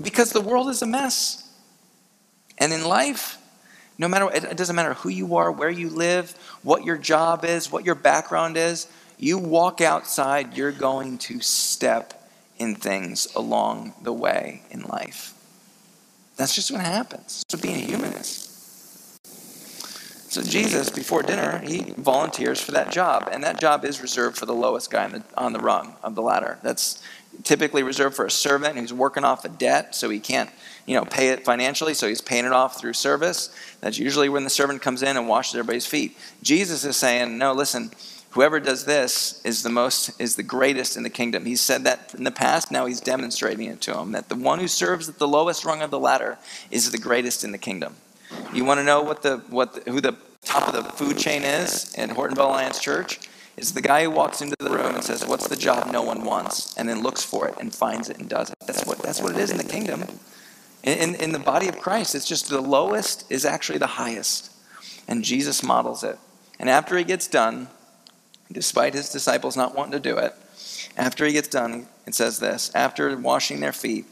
because 0.01 0.33
the 0.33 0.41
world 0.41 0.69
is 0.69 0.83
a 0.83 0.87
mess. 0.87 1.45
And 2.59 2.73
in 2.73 2.85
life, 2.85 3.39
no 3.99 4.09
matter 4.09 4.31
it 4.33 4.57
doesn't 4.57 4.77
matter 4.77 4.95
who 4.95 5.09
you 5.09 5.37
are, 5.37 5.51
where 5.51 5.71
you 5.71 5.91
live, 5.91 6.33
what 6.63 6.85
your 6.85 6.97
job 6.97 7.45
is, 7.45 7.71
what 7.71 7.85
your 7.85 7.95
background 7.95 8.57
is, 8.57 8.89
you 9.19 9.39
walk 9.39 9.81
outside, 9.81 10.57
you're 10.57 10.73
going 10.73 11.19
to 11.19 11.41
step 11.41 12.18
in 12.59 12.75
things 12.75 13.29
along 13.35 13.95
the 14.03 14.13
way 14.13 14.63
in 14.71 14.83
life. 14.83 15.35
That's 16.37 16.55
just 16.55 16.71
what 16.71 16.81
happens. 16.81 17.43
What 17.51 17.63
being 17.63 17.77
a 17.77 17.79
human 17.79 18.13
is. 18.13 18.45
So 20.31 20.43
Jesus, 20.43 20.91
before 20.91 21.23
dinner, 21.23 21.59
he 21.59 21.95
volunteers 21.97 22.61
for 22.61 22.73
that 22.73 22.93
job, 22.93 23.29
and 23.33 23.43
that 23.45 23.59
job 23.59 23.85
is 23.85 24.03
reserved 24.03 24.37
for 24.37 24.45
the 24.45 24.55
lowest 24.55 24.91
guy 24.91 25.05
on 25.05 25.13
the, 25.13 25.25
on 25.37 25.53
the 25.55 25.59
rung 25.59 25.97
of 26.03 26.15
the 26.15 26.23
ladder. 26.23 26.59
That's 26.63 27.03
typically 27.45 27.83
reserved 27.83 28.15
for 28.15 28.27
a 28.27 28.31
servant 28.31 28.77
who's 28.77 28.93
working 28.93 29.25
off 29.25 29.45
a 29.47 29.49
debt, 29.49 29.95
so 29.95 30.11
he 30.11 30.21
can't, 30.21 30.51
you 30.85 30.95
know, 30.95 31.05
pay 31.07 31.31
it 31.31 31.45
financially, 31.45 31.95
so 31.95 32.07
he's 32.07 32.21
paying 32.21 32.45
it 32.45 32.53
off 32.53 32.79
through 32.79 32.93
service. 32.93 33.55
That's 33.81 33.99
usually 33.99 34.29
when 34.29 34.45
the 34.45 34.51
servant 34.51 34.83
comes 34.83 35.03
in 35.03 35.17
and 35.17 35.29
washes 35.29 35.55
everybody's 35.55 35.87
feet. 35.87 36.17
Jesus 36.43 36.85
is 36.85 36.97
saying, 36.97 37.39
no, 37.39 37.55
listen, 37.55 37.91
whoever 38.39 38.61
does 38.61 38.85
this 38.85 39.43
is 39.45 39.65
the 39.65 39.69
most 39.69 40.13
is 40.21 40.37
the 40.37 40.45
greatest 40.45 40.97
in 40.97 41.03
the 41.03 41.11
kingdom. 41.11 41.45
He 41.45 41.57
said 41.57 41.83
that 41.83 42.15
in 42.17 42.23
the 42.23 42.31
past, 42.31 42.71
now 42.71 42.87
he's 42.87 43.01
demonstrating 43.01 43.67
it 43.67 43.81
to 43.81 43.95
them 43.95 44.13
that 44.13 44.29
the 44.29 44.37
one 44.37 44.61
who 44.61 44.69
serves 44.69 45.09
at 45.09 45.19
the 45.19 45.27
lowest 45.27 45.65
rung 45.65 45.83
of 45.83 45.91
the 45.91 45.99
ladder 45.99 46.39
is 46.71 46.93
the 46.93 46.99
greatest 46.99 47.43
in 47.43 47.51
the 47.51 47.59
kingdom. 47.59 47.97
You 48.55 48.65
want 48.65 48.79
to 48.79 48.85
know 48.85 49.03
what 49.03 49.23
the, 49.23 49.39
what 49.51 49.85
the, 49.85 49.91
who 49.91 50.01
the 50.01 50.17
top 50.45 50.73
of 50.73 50.75
the 50.75 50.85
food 50.85 51.19
chain 51.19 51.43
is 51.43 51.93
in 51.95 52.11
Hortonville 52.11 52.45
Alliance 52.45 52.79
Church? 52.79 53.19
It's 53.57 53.73
the 53.73 53.83
guy 53.83 54.05
who 54.05 54.11
walks 54.11 54.41
into 54.41 54.55
the 54.61 54.71
room 54.71 54.95
and 54.95 55.03
says, 55.03 55.27
What's 55.27 55.49
the 55.49 55.57
job 55.57 55.91
no 55.91 56.03
one 56.03 56.25
wants? 56.25 56.77
and 56.77 56.89
then 56.89 57.03
looks 57.03 57.25
for 57.25 57.49
it 57.49 57.57
and 57.59 57.75
finds 57.75 58.09
it 58.09 58.19
and 58.19 58.29
does 58.29 58.51
it. 58.51 58.57
That's 58.69 58.87
what, 58.87 59.03
that's 59.03 59.21
what 59.21 59.33
it 59.33 59.39
is 59.39 59.51
in 59.51 59.57
the 59.57 59.65
kingdom. 59.65 60.05
In, 60.85 60.97
in, 60.97 61.15
in 61.17 61.33
the 61.33 61.41
body 61.41 61.67
of 61.67 61.81
Christ, 61.81 62.15
it's 62.15 62.29
just 62.29 62.49
the 62.49 62.61
lowest 62.61 63.25
is 63.33 63.45
actually 63.45 63.79
the 63.79 63.99
highest. 63.99 64.53
And 65.09 65.25
Jesus 65.25 65.65
models 65.65 66.05
it. 66.05 66.21
And 66.61 66.71
after 66.71 66.97
he 66.97 67.03
gets 67.03 67.27
done, 67.27 67.67
despite 68.51 68.95
his 68.95 69.11
disciples 69.11 69.57
not 69.57 69.75
wanting 69.75 69.93
to 69.93 70.01
do 70.01 70.17
it, 70.17 70.35
after 70.97 71.25
he 71.27 71.33
gets 71.33 71.49
done, 71.49 71.87
it 72.07 72.15
says 72.15 72.39
this 72.39 72.71
after 72.75 73.17
washing 73.17 73.61
their 73.61 73.73
feet, 73.73 74.05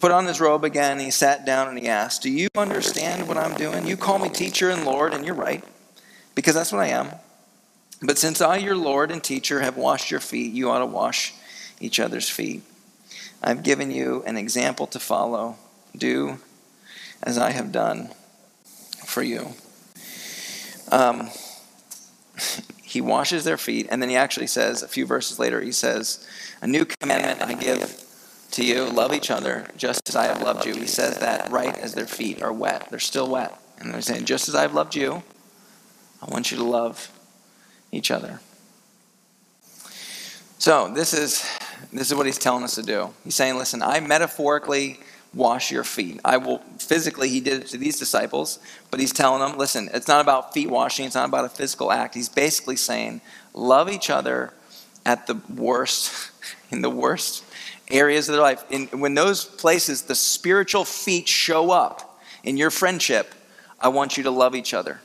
put 0.00 0.12
on 0.12 0.26
his 0.26 0.40
robe 0.40 0.64
again, 0.64 0.98
he 0.98 1.10
sat 1.10 1.44
down 1.44 1.68
and 1.68 1.78
he 1.78 1.88
asked, 1.88 2.22
Do 2.22 2.30
you 2.30 2.48
understand 2.56 3.28
what 3.28 3.36
I'm 3.36 3.54
doing? 3.54 3.86
You 3.86 3.96
call 3.96 4.18
me 4.18 4.28
teacher 4.28 4.70
and 4.70 4.84
Lord, 4.84 5.12
and 5.12 5.24
you're 5.24 5.34
right, 5.34 5.62
because 6.34 6.54
that's 6.54 6.72
what 6.72 6.82
I 6.82 6.88
am. 6.88 7.10
But 8.02 8.18
since 8.18 8.40
I, 8.40 8.56
your 8.56 8.76
Lord 8.76 9.10
and 9.10 9.22
teacher, 9.22 9.60
have 9.60 9.76
washed 9.76 10.10
your 10.10 10.20
feet, 10.20 10.52
you 10.52 10.70
ought 10.70 10.78
to 10.78 10.86
wash 10.86 11.34
each 11.80 12.00
other's 12.00 12.30
feet. 12.30 12.62
I've 13.42 13.62
given 13.62 13.90
you 13.90 14.22
an 14.26 14.36
example 14.36 14.86
to 14.88 14.98
follow. 14.98 15.56
Do 15.96 16.38
as 17.22 17.36
I 17.36 17.50
have 17.50 17.72
done 17.72 18.10
for 19.04 19.22
you. 19.22 19.54
Um, 20.90 21.28
he 22.90 23.00
washes 23.00 23.44
their 23.44 23.56
feet, 23.56 23.86
and 23.88 24.02
then 24.02 24.08
he 24.08 24.16
actually 24.16 24.48
says, 24.48 24.82
a 24.82 24.88
few 24.88 25.06
verses 25.06 25.38
later, 25.38 25.60
he 25.60 25.70
says, 25.70 26.26
A 26.60 26.66
new 26.66 26.84
commandment 26.84 27.40
I 27.40 27.54
give 27.54 28.04
to 28.50 28.64
you, 28.64 28.86
love 28.86 29.14
each 29.14 29.30
other 29.30 29.68
just 29.76 30.08
as 30.08 30.16
I 30.16 30.24
have 30.24 30.42
loved 30.42 30.66
you. 30.66 30.74
He 30.74 30.88
says 30.88 31.18
that 31.18 31.48
right 31.52 31.78
as 31.78 31.94
their 31.94 32.08
feet 32.08 32.42
are 32.42 32.52
wet. 32.52 32.88
They're 32.90 32.98
still 32.98 33.30
wet. 33.30 33.56
And 33.78 33.94
they're 33.94 34.00
saying, 34.00 34.24
just 34.24 34.48
as 34.48 34.56
I've 34.56 34.74
loved 34.74 34.96
you, 34.96 35.22
I 36.20 36.28
want 36.32 36.50
you 36.50 36.56
to 36.56 36.64
love 36.64 37.12
each 37.92 38.10
other. 38.10 38.40
So 40.58 40.92
this 40.92 41.14
is 41.14 41.48
this 41.92 42.10
is 42.10 42.16
what 42.16 42.26
he's 42.26 42.38
telling 42.38 42.64
us 42.64 42.74
to 42.74 42.82
do. 42.82 43.14
He's 43.22 43.36
saying, 43.36 43.56
listen, 43.56 43.82
I 43.82 44.00
metaphorically 44.00 44.98
wash 45.32 45.70
your 45.70 45.84
feet. 45.84 46.20
I 46.24 46.36
will 46.36 46.58
physically, 46.78 47.28
he 47.28 47.40
did 47.40 47.62
it 47.62 47.66
to 47.68 47.78
these 47.78 47.98
disciples, 47.98 48.58
but 48.90 49.00
he's 49.00 49.12
telling 49.12 49.40
them, 49.40 49.58
listen, 49.58 49.88
it's 49.94 50.08
not 50.08 50.20
about 50.20 50.52
feet 50.52 50.70
washing, 50.70 51.06
it's 51.06 51.14
not 51.14 51.28
about 51.28 51.44
a 51.44 51.48
physical 51.48 51.92
act. 51.92 52.14
He's 52.14 52.28
basically 52.28 52.76
saying, 52.76 53.20
love 53.54 53.88
each 53.88 54.10
other 54.10 54.52
at 55.06 55.26
the 55.26 55.40
worst, 55.54 56.32
in 56.70 56.82
the 56.82 56.90
worst 56.90 57.44
areas 57.90 58.28
of 58.28 58.34
their 58.34 58.42
life. 58.42 58.64
In, 58.70 58.86
when 59.00 59.14
those 59.14 59.44
places, 59.44 60.02
the 60.02 60.14
spiritual 60.14 60.84
feet 60.84 61.28
show 61.28 61.70
up 61.70 62.20
in 62.42 62.56
your 62.56 62.70
friendship, 62.70 63.34
I 63.80 63.88
want 63.88 64.16
you 64.16 64.24
to 64.24 64.30
love 64.30 64.54
each 64.54 64.74
other. 64.74 65.00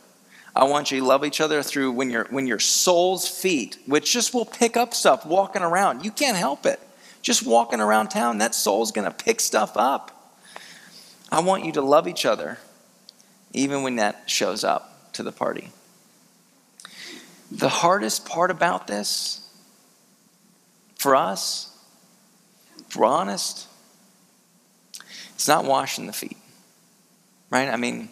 I 0.55 0.63
want 0.63 0.89
you 0.89 1.01
to 1.01 1.05
love 1.05 1.25
each 1.25 1.41
other 1.41 1.61
through 1.61 1.91
when 1.91 2.09
your 2.09 2.25
when 2.29 2.47
your 2.47 2.59
soul's 2.59 3.27
feet, 3.27 3.77
which 3.87 4.13
just 4.13 4.33
will 4.33 4.45
pick 4.45 4.77
up 4.77 4.93
stuff 4.93 5.25
walking 5.25 5.61
around. 5.61 6.05
You 6.05 6.11
can't 6.11 6.37
help 6.37 6.65
it. 6.65 6.79
Just 7.21 7.45
walking 7.45 7.81
around 7.81 8.09
town, 8.09 8.37
that 8.37 8.55
soul's 8.55 8.91
to 8.91 9.11
pick 9.11 9.41
stuff 9.41 9.75
up. 9.75 10.14
I 11.31 11.41
want 11.41 11.65
you 11.65 11.71
to 11.73 11.81
love 11.81 12.07
each 12.07 12.25
other, 12.25 12.59
even 13.53 13.83
when 13.83 13.95
that 13.97 14.29
shows 14.29 14.63
up 14.63 15.11
to 15.13 15.23
the 15.23 15.31
party. 15.31 15.69
The 17.51 17.69
hardest 17.69 18.25
part 18.25 18.51
about 18.51 18.87
this, 18.87 19.47
for 20.97 21.15
us, 21.15 21.75
if 22.87 22.95
we're 22.95 23.05
honest, 23.05 23.67
it's 25.33 25.47
not 25.47 25.65
washing 25.65 26.07
the 26.07 26.13
feet, 26.13 26.37
right? 27.49 27.69
I 27.69 27.75
mean, 27.75 28.09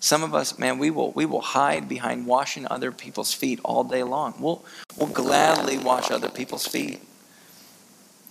some 0.00 0.22
of 0.22 0.34
us, 0.34 0.58
man, 0.58 0.78
we 0.78 0.90
will 0.90 1.12
we 1.12 1.24
will 1.24 1.40
hide 1.40 1.88
behind 1.88 2.26
washing 2.26 2.66
other 2.70 2.92
people's 2.92 3.32
feet 3.32 3.58
all 3.64 3.84
day 3.84 4.02
long. 4.02 4.34
We'll 4.38 4.62
we'll 4.98 5.08
gladly 5.08 5.78
wash 5.78 6.10
other 6.10 6.28
people's 6.28 6.66
feet 6.66 7.00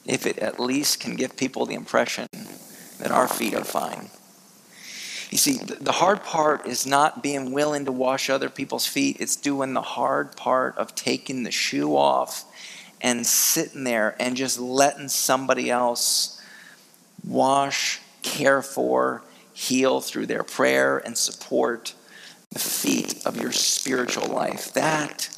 if 0.06 0.28
it 0.28 0.38
at 0.38 0.60
least 0.60 1.00
can 1.00 1.16
give 1.16 1.36
people 1.36 1.66
the 1.66 1.74
impression 1.74 2.28
that 3.00 3.10
our 3.10 3.28
feet 3.28 3.56
are 3.56 3.64
fine. 3.64 4.10
You 5.34 5.40
see, 5.40 5.58
the 5.58 5.94
hard 5.94 6.24
part 6.24 6.68
is 6.68 6.86
not 6.86 7.24
being 7.24 7.54
willing 7.54 7.86
to 7.86 7.92
wash 7.92 8.30
other 8.30 8.52
people's 8.52 8.86
feet, 8.86 9.18
it's 9.20 9.36
doing 9.36 9.74
the 9.74 9.82
hard 9.82 10.38
part 10.38 10.78
of 10.78 10.94
taking 10.94 11.42
the 11.42 11.50
shoe 11.50 11.98
off 11.98 12.46
and 13.02 13.26
sitting 13.26 13.84
there 13.84 14.16
and 14.20 14.38
just 14.38 14.60
letting 14.60 15.10
somebody 15.10 15.72
else 15.72 16.40
wash, 17.26 18.00
care 18.22 18.62
for, 18.62 19.24
heal 19.54 20.02
through 20.02 20.28
their 20.28 20.44
prayer 20.44 21.00
and 21.00 21.18
support 21.18 21.96
the 22.52 22.60
feet 22.60 23.26
of 23.26 23.42
your 23.42 23.52
spiritual 23.52 24.28
life. 24.28 24.72
That 24.74 25.36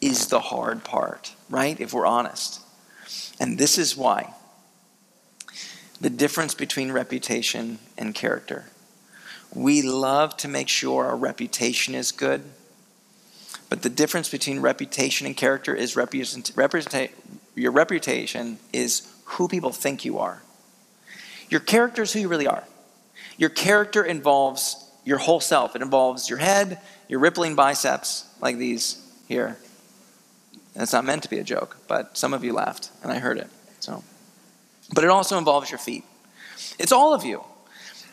is 0.00 0.28
the 0.28 0.38
hard 0.38 0.84
part, 0.84 1.34
right? 1.50 1.80
If 1.80 1.92
we're 1.92 2.06
honest. 2.06 2.60
And 3.40 3.58
this 3.58 3.76
is 3.76 3.96
why 3.96 4.34
the 6.00 6.10
difference 6.10 6.54
between 6.54 6.92
reputation 6.92 7.80
and 7.98 8.14
character. 8.14 8.66
We 9.54 9.82
love 9.82 10.36
to 10.38 10.48
make 10.48 10.68
sure 10.68 11.06
our 11.06 11.16
reputation 11.16 11.94
is 11.94 12.12
good. 12.12 12.42
But 13.68 13.82
the 13.82 13.90
difference 13.90 14.28
between 14.28 14.60
reputation 14.60 15.26
and 15.26 15.36
character 15.36 15.74
is 15.74 15.96
represent, 15.96 16.52
your 17.54 17.72
reputation 17.72 18.58
is 18.72 19.10
who 19.24 19.48
people 19.48 19.72
think 19.72 20.04
you 20.04 20.18
are. 20.18 20.42
Your 21.48 21.60
character 21.60 22.02
is 22.02 22.12
who 22.12 22.20
you 22.20 22.28
really 22.28 22.46
are. 22.46 22.64
Your 23.36 23.50
character 23.50 24.04
involves 24.04 24.76
your 25.04 25.18
whole 25.18 25.40
self. 25.40 25.74
It 25.74 25.82
involves 25.82 26.28
your 26.28 26.38
head, 26.38 26.80
your 27.08 27.20
rippling 27.20 27.54
biceps, 27.54 28.26
like 28.40 28.56
these 28.56 29.02
here. 29.28 29.56
And 30.74 30.82
it's 30.82 30.92
not 30.92 31.04
meant 31.04 31.22
to 31.24 31.30
be 31.30 31.38
a 31.38 31.44
joke, 31.44 31.76
but 31.88 32.16
some 32.16 32.32
of 32.32 32.44
you 32.44 32.52
laughed, 32.52 32.90
and 33.02 33.12
I 33.12 33.18
heard 33.18 33.38
it. 33.38 33.48
So, 33.80 34.02
but 34.94 35.04
it 35.04 35.10
also 35.10 35.38
involves 35.38 35.70
your 35.70 35.78
feet. 35.78 36.04
It's 36.78 36.92
all 36.92 37.12
of 37.12 37.24
you. 37.24 37.44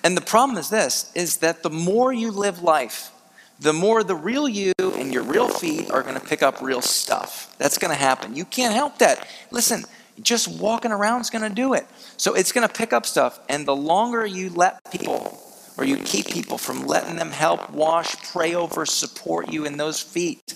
And 0.03 0.15
the 0.15 0.21
problem 0.21 0.57
is 0.57 0.69
this 0.69 1.12
is 1.15 1.38
that 1.38 1.63
the 1.63 1.69
more 1.69 2.13
you 2.13 2.31
live 2.31 2.62
life, 2.62 3.12
the 3.59 3.73
more 3.73 4.03
the 4.03 4.15
real 4.15 4.47
you 4.47 4.73
and 4.79 5.13
your 5.13 5.23
real 5.23 5.49
feet 5.49 5.91
are 5.91 6.01
going 6.01 6.15
to 6.15 6.25
pick 6.25 6.41
up 6.41 6.62
real 6.62 6.81
stuff. 6.81 7.53
That's 7.57 7.77
going 7.77 7.91
to 7.91 7.99
happen. 7.99 8.35
You 8.35 8.45
can't 8.45 8.73
help 8.73 8.99
that. 8.99 9.27
Listen, 9.51 9.83
just 10.21 10.47
walking 10.47 10.91
around 10.91 11.21
is 11.21 11.29
going 11.29 11.47
to 11.47 11.53
do 11.53 11.73
it. 11.73 11.85
So 12.15 12.33
it's 12.35 12.53
going 12.53 12.67
to 12.67 12.73
pick 12.73 12.93
up 12.93 13.05
stuff. 13.05 13.39
And 13.49 13.65
the 13.65 13.75
longer 13.75 14.25
you 14.25 14.49
let 14.49 14.79
people 14.91 15.38
or 15.77 15.83
you 15.83 15.97
keep 15.97 16.27
people 16.27 16.57
from 16.57 16.85
letting 16.85 17.17
them 17.17 17.31
help 17.31 17.69
wash, 17.69 18.15
pray 18.31 18.53
over, 18.53 18.85
support 18.85 19.51
you 19.51 19.65
in 19.65 19.77
those 19.77 20.01
feet, 20.01 20.53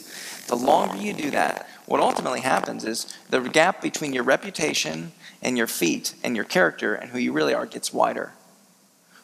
the 0.48 0.56
longer 0.56 0.98
you 0.98 1.14
do 1.14 1.32
that, 1.32 1.68
what 1.86 2.00
ultimately 2.02 2.42
happens 2.42 2.86
is 2.86 3.18
the 3.30 3.40
gap 3.42 3.82
between 3.82 4.14
your 4.14 4.24
reputation 4.24 5.12
and 5.42 5.58
your 5.58 5.68
feet 5.68 6.16
and 6.24 6.36
your 6.36 6.46
character 6.46 6.94
and 6.96 7.12
who 7.12 7.20
you 7.20 7.34
really 7.34 7.54
are 7.54 7.66
gets 7.66 7.94
wider 7.94 8.34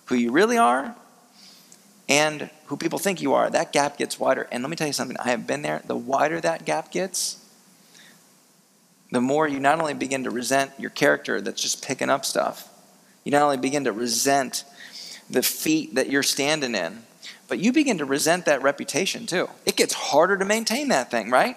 who 0.10 0.16
you 0.16 0.32
really 0.32 0.58
are 0.58 0.96
and 2.10 2.50
who 2.66 2.76
people 2.76 2.98
think 2.98 3.22
you 3.22 3.34
are, 3.36 3.50
that 3.52 3.72
gap 3.72 3.98
gets 3.98 4.20
wider. 4.20 4.48
And 4.52 4.64
let 4.64 4.70
me 4.70 4.76
tell 4.76 4.88
you 4.88 4.94
something, 4.94 5.16
I 5.18 5.30
have 5.30 5.46
been 5.46 5.62
there. 5.62 5.84
The 5.86 5.96
wider 5.96 6.42
that 6.42 6.66
gap 6.66 6.92
gets, 6.92 7.46
the 9.12 9.22
more 9.22 9.48
you 9.48 9.60
not 9.60 9.80
only 9.80 9.94
begin 9.94 10.24
to 10.24 10.32
resent 10.32 10.72
your 10.80 10.90
character 10.90 11.40
that's 11.40 11.62
just 11.62 11.86
picking 11.86 12.10
up 12.10 12.26
stuff, 12.26 12.68
you 13.24 13.32
not 13.32 13.44
only 13.44 13.58
begin 13.58 13.84
to 13.84 13.92
resent 13.92 14.64
the 15.30 15.44
feet 15.44 15.94
that 15.94 16.10
you're 16.10 16.24
standing 16.24 16.74
in, 16.74 17.04
but 17.48 17.60
you 17.60 17.72
begin 17.72 18.00
to 18.00 18.06
resent 18.06 18.46
that 18.46 18.64
reputation 18.64 19.28
too. 19.28 19.48
It 19.68 19.76
gets 19.76 19.94
harder 19.94 20.38
to 20.38 20.46
maintain 20.46 20.88
that 20.88 21.12
thing, 21.12 21.30
right? 21.30 21.56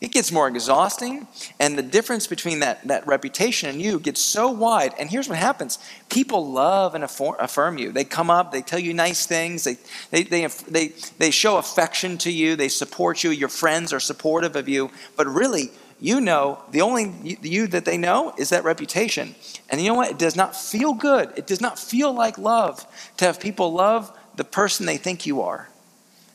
It 0.00 0.12
gets 0.12 0.32
more 0.32 0.48
exhausting 0.48 1.26
and 1.58 1.76
the 1.76 1.82
difference 1.82 2.26
between 2.26 2.60
that, 2.60 2.86
that 2.88 3.06
reputation 3.06 3.68
and 3.68 3.82
you 3.82 4.00
gets 4.00 4.20
so 4.20 4.50
wide. 4.50 4.94
And 4.98 5.10
here's 5.10 5.28
what 5.28 5.36
happens. 5.36 5.78
People 6.08 6.50
love 6.50 6.94
and 6.94 7.04
affirm 7.04 7.76
you. 7.76 7.92
They 7.92 8.04
come 8.04 8.30
up 8.30 8.50
they 8.50 8.62
tell 8.62 8.78
you 8.78 8.94
nice 8.94 9.26
things. 9.26 9.64
They, 9.64 9.76
they, 10.10 10.22
they, 10.22 10.46
they, 10.46 10.88
they 11.18 11.30
show 11.30 11.58
affection 11.58 12.16
to 12.18 12.32
you. 12.32 12.56
They 12.56 12.68
support 12.68 13.22
you. 13.22 13.30
Your 13.30 13.50
friends 13.50 13.92
are 13.92 14.00
supportive 14.00 14.56
of 14.56 14.68
you. 14.68 14.90
But 15.16 15.26
really 15.26 15.70
you 16.00 16.22
know 16.22 16.62
the 16.70 16.80
only 16.80 17.12
you 17.22 17.66
that 17.66 17.84
they 17.84 17.98
know 17.98 18.32
is 18.38 18.48
that 18.48 18.64
reputation. 18.64 19.34
And 19.68 19.82
you 19.82 19.88
know 19.88 19.94
what? 19.94 20.10
It 20.10 20.18
does 20.18 20.34
not 20.34 20.56
feel 20.56 20.94
good. 20.94 21.30
It 21.36 21.46
does 21.46 21.60
not 21.60 21.78
feel 21.78 22.14
like 22.14 22.38
love 22.38 22.86
to 23.18 23.26
have 23.26 23.38
people 23.38 23.74
love 23.74 24.10
the 24.36 24.44
person 24.44 24.86
they 24.86 24.96
think 24.96 25.26
you 25.26 25.42
are 25.42 25.68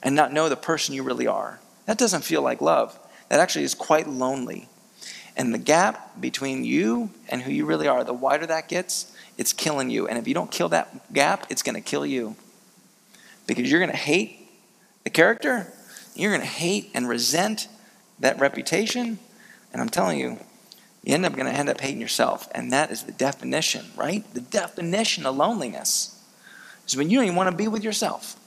and 0.04 0.16
not 0.16 0.32
know 0.32 0.50
the 0.50 0.56
person 0.56 0.94
you 0.94 1.02
really 1.02 1.26
are. 1.26 1.60
That 1.88 1.98
doesn't 1.98 2.24
feel 2.24 2.44
like 2.44 2.62
love 2.62 3.00
that 3.30 3.40
actually 3.40 3.66
is 3.66 3.74
quite 3.74 4.08
lonely. 4.08 4.70
And 5.38 5.54
the 5.54 5.58
gap 5.58 6.20
between 6.22 6.64
you 6.64 7.10
and 7.28 7.42
who 7.42 7.52
you 7.52 7.66
really 7.66 7.88
are, 7.88 8.04
the 8.04 8.14
wider 8.14 8.46
that 8.46 8.70
gets, 8.70 9.12
it's 9.38 9.52
killing 9.52 9.90
you. 9.90 10.08
And 10.08 10.18
if 10.18 10.28
you 10.28 10.34
don't 10.34 10.52
kill 10.52 10.70
that 10.70 11.14
gap, 11.14 11.48
it's 11.50 11.62
going 11.62 11.76
to 11.76 11.82
kill 11.82 12.06
you. 12.06 12.36
Because 13.48 13.70
you're 13.70 13.80
going 13.80 13.92
to 13.92 13.98
hate 13.98 14.50
the 15.04 15.10
character, 15.10 15.72
you're 16.16 16.32
going 16.32 16.42
to 16.42 16.48
hate 16.48 16.90
and 16.94 17.08
resent 17.10 17.68
that 18.20 18.40
reputation. 18.40 19.20
And 19.74 19.82
I'm 19.82 19.90
telling 19.90 20.20
you, 20.20 20.40
you 21.04 21.14
end 21.14 21.26
up 21.26 21.34
going 21.34 21.46
to 21.46 21.52
end 21.52 21.70
up 21.70 21.82
hating 21.82 22.02
yourself. 22.02 22.48
And 22.56 22.72
that 22.72 22.90
is 22.92 23.04
the 23.04 23.12
definition, 23.12 23.86
right? 23.96 24.24
The 24.34 24.42
definition 24.42 25.26
of 25.26 25.36
loneliness 25.36 26.24
is 26.88 26.96
when 26.96 27.10
you 27.10 27.18
don't 27.18 27.26
even 27.26 27.36
want 27.36 27.52
to 27.52 27.56
be 27.56 27.68
with 27.68 27.84
yourself. 27.84 28.38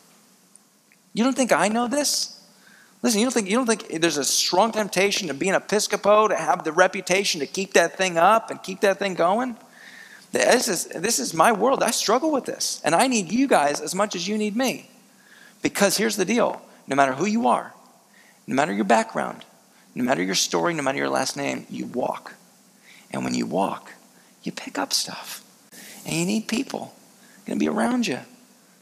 You 1.13 1.23
don't 1.23 1.37
think 1.37 1.53
I 1.53 1.69
know 1.69 1.87
this? 1.87 2.38
Listen, 3.03 3.21
you 3.21 3.27
don't 3.27 3.33
think 3.33 3.49
you 3.49 3.57
don't 3.57 3.67
think 3.67 4.01
there's 4.01 4.17
a 4.17 4.25
strong 4.25 4.73
temptation 4.73 5.29
to 5.29 5.35
be 5.35 5.49
an 5.49 5.55
Episcopo 5.55 6.29
to 6.29 6.35
have 6.37 6.65
the 6.65 6.73
reputation 6.73 7.41
to 7.41 7.47
keep 7.47 7.75
that 7.75 7.97
thing 7.97 8.19
up 8.19 8.51
and 8.51 8.63
keep 8.63 8.81
that 8.81 8.99
thing 8.99 9.15
going? 9.15 9.57
This 10.33 10.69
is 10.69 10.87
this 10.87 11.19
is 11.19 11.33
my 11.33 11.53
world. 11.53 11.83
I 11.83 11.91
struggle 11.91 12.33
with 12.33 12.45
this, 12.45 12.83
and 12.85 12.95
I 12.95 13.07
need 13.07 13.31
you 13.31 13.47
guys 13.47 13.81
as 13.81 13.95
much 13.95 14.15
as 14.15 14.27
you 14.27 14.37
need 14.37 14.57
me. 14.57 14.91
Because 15.63 15.97
here's 15.97 16.17
the 16.17 16.25
deal: 16.25 16.61
no 16.87 16.97
matter 16.97 17.13
who 17.13 17.27
you 17.27 17.47
are, 17.47 17.73
no 18.47 18.55
matter 18.55 18.73
your 18.73 18.85
background, 18.85 19.45
no 19.95 20.05
matter 20.05 20.23
your 20.23 20.35
story, 20.35 20.75
no 20.75 20.83
matter 20.83 20.99
your 20.99 21.09
last 21.09 21.37
name, 21.37 21.67
you 21.71 21.87
walk, 21.87 22.35
and 23.13 23.25
when 23.25 23.35
you 23.35 23.47
walk, 23.47 23.93
you 24.43 24.53
pick 24.53 24.77
up 24.77 24.93
stuff, 24.93 25.43
and 26.05 26.15
you 26.15 26.27
need 26.27 26.49
people 26.49 26.95
going 27.47 27.59
to 27.59 27.65
be 27.65 27.69
around 27.69 28.07
you 28.07 28.19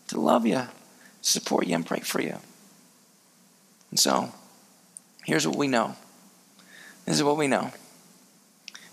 to 0.09 0.21
love 0.21 0.47
you, 0.47 0.63
support 1.21 1.67
you, 1.67 1.75
and 1.75 1.87
pray 1.87 2.01
for 2.01 2.21
you. 2.21 2.39
And 3.97 4.01
so, 4.03 4.31
here's 5.25 5.49
what 5.49 5.57
we 5.57 5.69
know 5.69 5.97
this 7.07 7.17
is 7.17 7.23
what 7.23 7.39
we 7.39 7.47
know 7.47 7.73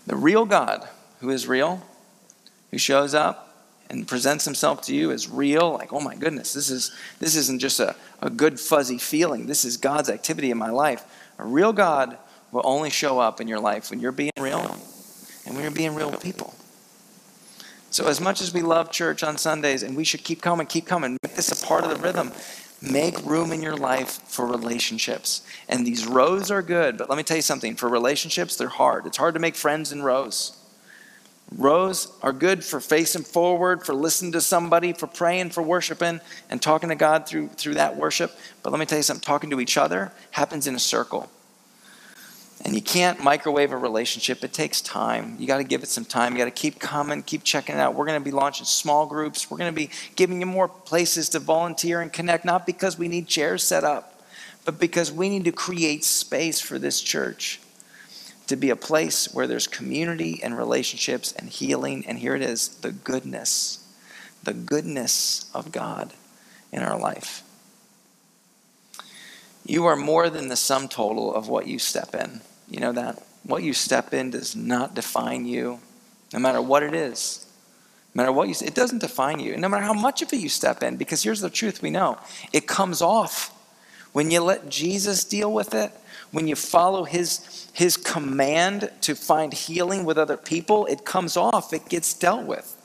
the 0.06 0.16
real 0.16 0.46
God, 0.46 0.88
who 1.20 1.28
is 1.28 1.46
real, 1.46 1.82
who 2.70 2.78
shows 2.78 3.12
up 3.12 3.54
and 3.90 4.08
presents 4.08 4.46
himself 4.46 4.80
to 4.84 4.94
you 4.94 5.10
as 5.10 5.28
real, 5.28 5.74
like, 5.74 5.92
oh 5.92 6.00
my 6.00 6.14
goodness, 6.14 6.54
this, 6.54 6.70
is, 6.70 6.90
this 7.18 7.36
isn't 7.36 7.58
just 7.58 7.80
a, 7.80 7.94
a 8.22 8.30
good 8.30 8.58
fuzzy 8.58 8.96
feeling. 8.96 9.44
This 9.44 9.66
is 9.66 9.76
God's 9.76 10.08
activity 10.08 10.50
in 10.50 10.56
my 10.56 10.70
life. 10.70 11.04
A 11.38 11.44
real 11.44 11.74
God 11.74 12.16
will 12.50 12.62
only 12.64 12.88
show 12.88 13.18
up 13.18 13.42
in 13.42 13.46
your 13.46 13.60
life 13.60 13.90
when 13.90 14.00
you're 14.00 14.10
being 14.10 14.32
real 14.40 14.60
and 15.44 15.54
when 15.54 15.64
you're 15.64 15.70
being 15.70 15.94
real 15.94 16.12
people. 16.12 16.54
So, 17.90 18.08
as 18.08 18.22
much 18.22 18.40
as 18.40 18.54
we 18.54 18.62
love 18.62 18.90
church 18.90 19.22
on 19.22 19.36
Sundays, 19.36 19.82
and 19.82 19.96
we 19.96 20.02
should 20.02 20.24
keep 20.24 20.40
coming, 20.42 20.66
keep 20.66 20.86
coming, 20.86 21.18
make 21.22 21.34
this 21.34 21.52
a 21.52 21.66
part 21.66 21.84
of 21.84 21.90
the 21.90 21.96
rhythm, 21.96 22.32
Make 22.90 23.24
room 23.24 23.52
in 23.52 23.62
your 23.62 23.76
life 23.76 24.20
for 24.26 24.46
relationships. 24.46 25.46
And 25.68 25.86
these 25.86 26.06
rows 26.06 26.50
are 26.50 26.62
good, 26.62 26.98
but 26.98 27.08
let 27.08 27.16
me 27.16 27.22
tell 27.22 27.36
you 27.36 27.42
something 27.42 27.76
for 27.76 27.88
relationships, 27.88 28.56
they're 28.56 28.68
hard. 28.68 29.06
It's 29.06 29.16
hard 29.16 29.34
to 29.34 29.40
make 29.40 29.56
friends 29.56 29.90
in 29.90 30.02
rows. 30.02 30.58
Rows 31.56 32.12
are 32.22 32.32
good 32.32 32.64
for 32.64 32.80
facing 32.80 33.22
forward, 33.22 33.86
for 33.86 33.94
listening 33.94 34.32
to 34.32 34.40
somebody, 34.40 34.92
for 34.92 35.06
praying, 35.06 35.50
for 35.50 35.62
worshiping, 35.62 36.20
and 36.50 36.60
talking 36.60 36.88
to 36.88 36.94
God 36.94 37.26
through, 37.26 37.48
through 37.48 37.74
that 37.74 37.96
worship. 37.96 38.32
But 38.62 38.70
let 38.70 38.80
me 38.80 38.86
tell 38.86 38.98
you 38.98 39.02
something 39.02 39.22
talking 39.22 39.50
to 39.50 39.60
each 39.60 39.76
other 39.76 40.12
happens 40.32 40.66
in 40.66 40.74
a 40.74 40.80
circle. 40.80 41.30
And 42.64 42.74
you 42.74 42.80
can't 42.80 43.22
microwave 43.22 43.72
a 43.72 43.76
relationship. 43.76 44.42
It 44.42 44.54
takes 44.54 44.80
time. 44.80 45.36
You 45.38 45.46
got 45.46 45.58
to 45.58 45.64
give 45.64 45.82
it 45.82 45.88
some 45.88 46.06
time. 46.06 46.32
You 46.32 46.38
got 46.38 46.44
to 46.46 46.50
keep 46.50 46.78
coming, 46.78 47.22
keep 47.22 47.44
checking 47.44 47.74
it 47.74 47.78
out. 47.78 47.94
We're 47.94 48.06
going 48.06 48.18
to 48.18 48.24
be 48.24 48.30
launching 48.30 48.64
small 48.64 49.04
groups. 49.04 49.50
We're 49.50 49.58
going 49.58 49.70
to 49.70 49.76
be 49.76 49.90
giving 50.16 50.40
you 50.40 50.46
more 50.46 50.68
places 50.68 51.28
to 51.30 51.40
volunteer 51.40 52.00
and 52.00 52.10
connect, 52.10 52.46
not 52.46 52.64
because 52.64 52.98
we 52.98 53.06
need 53.06 53.28
chairs 53.28 53.62
set 53.62 53.84
up, 53.84 54.22
but 54.64 54.80
because 54.80 55.12
we 55.12 55.28
need 55.28 55.44
to 55.44 55.52
create 55.52 56.04
space 56.04 56.58
for 56.58 56.78
this 56.78 57.02
church 57.02 57.60
to 58.46 58.56
be 58.56 58.70
a 58.70 58.76
place 58.76 59.32
where 59.34 59.46
there's 59.46 59.66
community 59.66 60.40
and 60.42 60.56
relationships 60.56 61.32
and 61.32 61.50
healing. 61.50 62.04
And 62.06 62.18
here 62.18 62.34
it 62.34 62.42
is 62.42 62.68
the 62.68 62.92
goodness, 62.92 63.86
the 64.42 64.54
goodness 64.54 65.50
of 65.54 65.70
God 65.70 66.14
in 66.72 66.82
our 66.82 66.98
life. 66.98 67.42
You 69.66 69.84
are 69.84 69.96
more 69.96 70.30
than 70.30 70.48
the 70.48 70.56
sum 70.56 70.88
total 70.88 71.34
of 71.34 71.48
what 71.48 71.66
you 71.66 71.78
step 71.78 72.14
in. 72.14 72.40
You 72.68 72.80
know 72.80 72.92
that? 72.92 73.22
What 73.44 73.62
you 73.62 73.74
step 73.74 74.14
in 74.14 74.30
does 74.30 74.56
not 74.56 74.94
define 74.94 75.44
you, 75.44 75.80
no 76.32 76.38
matter 76.38 76.62
what 76.62 76.82
it 76.82 76.94
is. 76.94 77.46
No 78.14 78.22
matter 78.22 78.32
what 78.32 78.48
you 78.48 78.54
it 78.66 78.74
doesn't 78.74 79.00
define 79.00 79.40
you. 79.40 79.56
No 79.56 79.68
matter 79.68 79.84
how 79.84 79.92
much 79.92 80.22
of 80.22 80.32
it 80.32 80.36
you 80.36 80.48
step 80.48 80.82
in, 80.82 80.96
because 80.96 81.22
here's 81.22 81.40
the 81.40 81.50
truth 81.50 81.82
we 81.82 81.90
know 81.90 82.18
it 82.52 82.66
comes 82.66 83.02
off. 83.02 83.50
When 84.12 84.30
you 84.30 84.40
let 84.40 84.68
Jesus 84.68 85.24
deal 85.24 85.52
with 85.52 85.74
it, 85.74 85.90
when 86.30 86.46
you 86.46 86.54
follow 86.54 87.04
his, 87.04 87.68
his 87.72 87.96
command 87.96 88.90
to 89.02 89.16
find 89.16 89.52
healing 89.52 90.04
with 90.04 90.16
other 90.16 90.36
people, 90.36 90.86
it 90.86 91.04
comes 91.04 91.36
off, 91.36 91.72
it 91.72 91.88
gets 91.88 92.14
dealt 92.14 92.44
with. 92.44 92.76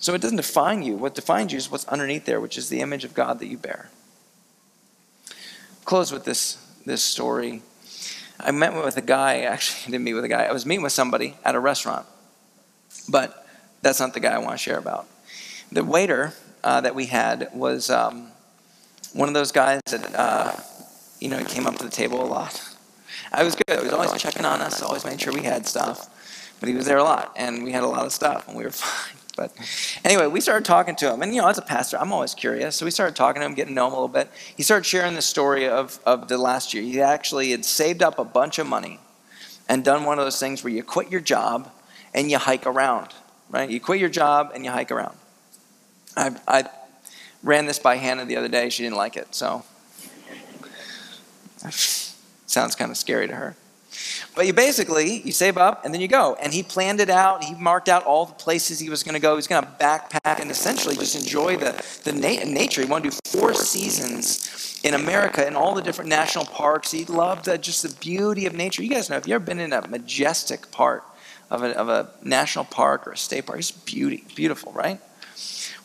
So 0.00 0.14
it 0.14 0.20
doesn't 0.20 0.36
define 0.36 0.82
you. 0.82 0.96
What 0.96 1.14
defines 1.14 1.52
you 1.52 1.58
is 1.58 1.70
what's 1.70 1.84
underneath 1.86 2.24
there, 2.24 2.40
which 2.40 2.58
is 2.58 2.68
the 2.68 2.80
image 2.80 3.04
of 3.04 3.14
God 3.14 3.38
that 3.38 3.46
you 3.46 3.58
bear. 3.58 3.90
Close 5.84 6.10
with 6.10 6.24
this, 6.24 6.56
this 6.84 7.02
story. 7.02 7.62
I 8.44 8.50
met 8.50 8.74
with 8.74 8.96
a 8.96 9.02
guy, 9.02 9.40
actually, 9.54 9.80
I 9.82 9.90
didn't 9.92 10.04
meet 10.04 10.14
with 10.14 10.24
a 10.24 10.28
guy. 10.28 10.44
I 10.44 10.52
was 10.52 10.66
meeting 10.66 10.82
with 10.82 10.92
somebody 10.92 11.36
at 11.44 11.54
a 11.54 11.60
restaurant, 11.60 12.06
but 13.08 13.46
that's 13.82 14.00
not 14.00 14.14
the 14.14 14.20
guy 14.20 14.34
I 14.34 14.38
want 14.38 14.52
to 14.52 14.58
share 14.58 14.78
about. 14.78 15.06
The 15.72 15.84
waiter 15.84 16.34
uh, 16.64 16.80
that 16.80 16.94
we 16.94 17.06
had 17.06 17.50
was 17.54 17.90
um, 17.90 18.28
one 19.12 19.28
of 19.28 19.34
those 19.34 19.52
guys 19.52 19.80
that 19.90 20.14
uh, 20.14 20.52
you 21.20 21.28
know, 21.28 21.44
came 21.44 21.66
up 21.66 21.76
to 21.76 21.84
the 21.84 21.90
table 21.90 22.22
a 22.22 22.26
lot. 22.26 22.60
I 23.32 23.44
was 23.44 23.54
good. 23.54 23.78
He 23.78 23.84
was 23.84 23.92
always 23.92 24.20
checking 24.20 24.44
on 24.44 24.60
us, 24.60 24.82
always 24.82 25.04
made 25.04 25.20
sure 25.20 25.32
we 25.32 25.42
had 25.42 25.66
stuff. 25.66 26.08
But 26.58 26.68
he 26.68 26.74
was 26.74 26.86
there 26.86 26.98
a 26.98 27.04
lot, 27.04 27.32
and 27.36 27.62
we 27.62 27.72
had 27.72 27.82
a 27.82 27.86
lot 27.86 28.04
of 28.04 28.12
stuff, 28.12 28.48
and 28.48 28.56
we 28.56 28.64
were 28.64 28.70
fine. 28.70 29.19
But 29.36 29.52
anyway, 30.04 30.26
we 30.26 30.40
started 30.40 30.64
talking 30.64 30.96
to 30.96 31.12
him. 31.12 31.22
And, 31.22 31.34
you 31.34 31.40
know, 31.40 31.48
as 31.48 31.58
a 31.58 31.62
pastor, 31.62 31.98
I'm 31.98 32.12
always 32.12 32.34
curious. 32.34 32.76
So 32.76 32.84
we 32.84 32.90
started 32.90 33.16
talking 33.16 33.40
to 33.40 33.46
him, 33.46 33.54
getting 33.54 33.74
to 33.74 33.74
know 33.74 33.86
him 33.86 33.92
a 33.92 33.96
little 33.96 34.08
bit. 34.08 34.30
He 34.56 34.62
started 34.62 34.84
sharing 34.84 35.14
the 35.14 35.22
story 35.22 35.68
of, 35.68 36.00
of 36.04 36.28
the 36.28 36.38
last 36.38 36.74
year. 36.74 36.82
He 36.82 37.00
actually 37.00 37.50
had 37.50 37.64
saved 37.64 38.02
up 38.02 38.18
a 38.18 38.24
bunch 38.24 38.58
of 38.58 38.66
money 38.66 39.00
and 39.68 39.84
done 39.84 40.04
one 40.04 40.18
of 40.18 40.24
those 40.24 40.40
things 40.40 40.64
where 40.64 40.72
you 40.72 40.82
quit 40.82 41.10
your 41.10 41.20
job 41.20 41.70
and 42.12 42.30
you 42.30 42.38
hike 42.38 42.66
around, 42.66 43.14
right? 43.50 43.70
You 43.70 43.80
quit 43.80 44.00
your 44.00 44.08
job 44.08 44.50
and 44.54 44.64
you 44.64 44.70
hike 44.70 44.90
around. 44.90 45.16
I, 46.16 46.36
I 46.48 46.64
ran 47.42 47.66
this 47.66 47.78
by 47.78 47.96
Hannah 47.96 48.24
the 48.24 48.36
other 48.36 48.48
day. 48.48 48.68
She 48.68 48.82
didn't 48.82 48.96
like 48.96 49.16
it, 49.16 49.34
so 49.34 49.64
Sounds 51.70 52.74
kind 52.74 52.90
of 52.90 52.96
scary 52.96 53.28
to 53.28 53.34
her. 53.34 53.54
But 54.34 54.46
you 54.46 54.52
basically 54.52 55.20
you 55.22 55.32
save 55.32 55.56
up 55.56 55.84
and 55.84 55.92
then 55.92 56.00
you 56.00 56.08
go. 56.08 56.36
And 56.40 56.52
he 56.52 56.62
planned 56.62 57.00
it 57.00 57.10
out. 57.10 57.44
He 57.44 57.54
marked 57.54 57.88
out 57.88 58.04
all 58.04 58.26
the 58.26 58.34
places 58.34 58.78
he 58.78 58.88
was 58.88 59.02
going 59.02 59.14
to 59.14 59.20
go. 59.20 59.32
He 59.32 59.36
was 59.36 59.46
going 59.46 59.62
to 59.62 59.70
backpack 59.80 60.40
and 60.40 60.50
essentially 60.50 60.94
just 60.96 61.16
enjoy 61.16 61.56
the, 61.56 61.72
the 62.04 62.12
na- 62.12 62.44
nature. 62.44 62.82
He 62.82 62.88
wanted 62.88 63.12
to 63.12 63.18
do 63.18 63.38
four 63.38 63.54
seasons 63.54 64.80
in 64.82 64.94
America 64.94 65.46
in 65.46 65.56
all 65.56 65.74
the 65.74 65.82
different 65.82 66.08
national 66.08 66.46
parks. 66.46 66.90
He 66.90 67.04
loved 67.04 67.44
the, 67.44 67.58
just 67.58 67.82
the 67.82 67.94
beauty 68.00 68.46
of 68.46 68.54
nature. 68.54 68.82
You 68.82 68.90
guys 68.90 69.10
know 69.10 69.16
if 69.16 69.26
you 69.26 69.34
ever 69.34 69.44
been 69.44 69.60
in 69.60 69.72
a 69.72 69.86
majestic 69.88 70.70
part 70.70 71.04
of 71.50 71.62
a, 71.62 71.76
of 71.76 71.88
a 71.88 72.10
national 72.22 72.64
park 72.64 73.06
or 73.06 73.12
a 73.12 73.16
state 73.16 73.46
park, 73.46 73.58
it's 73.58 73.70
beauty, 73.70 74.24
beautiful, 74.34 74.72
right? 74.72 75.00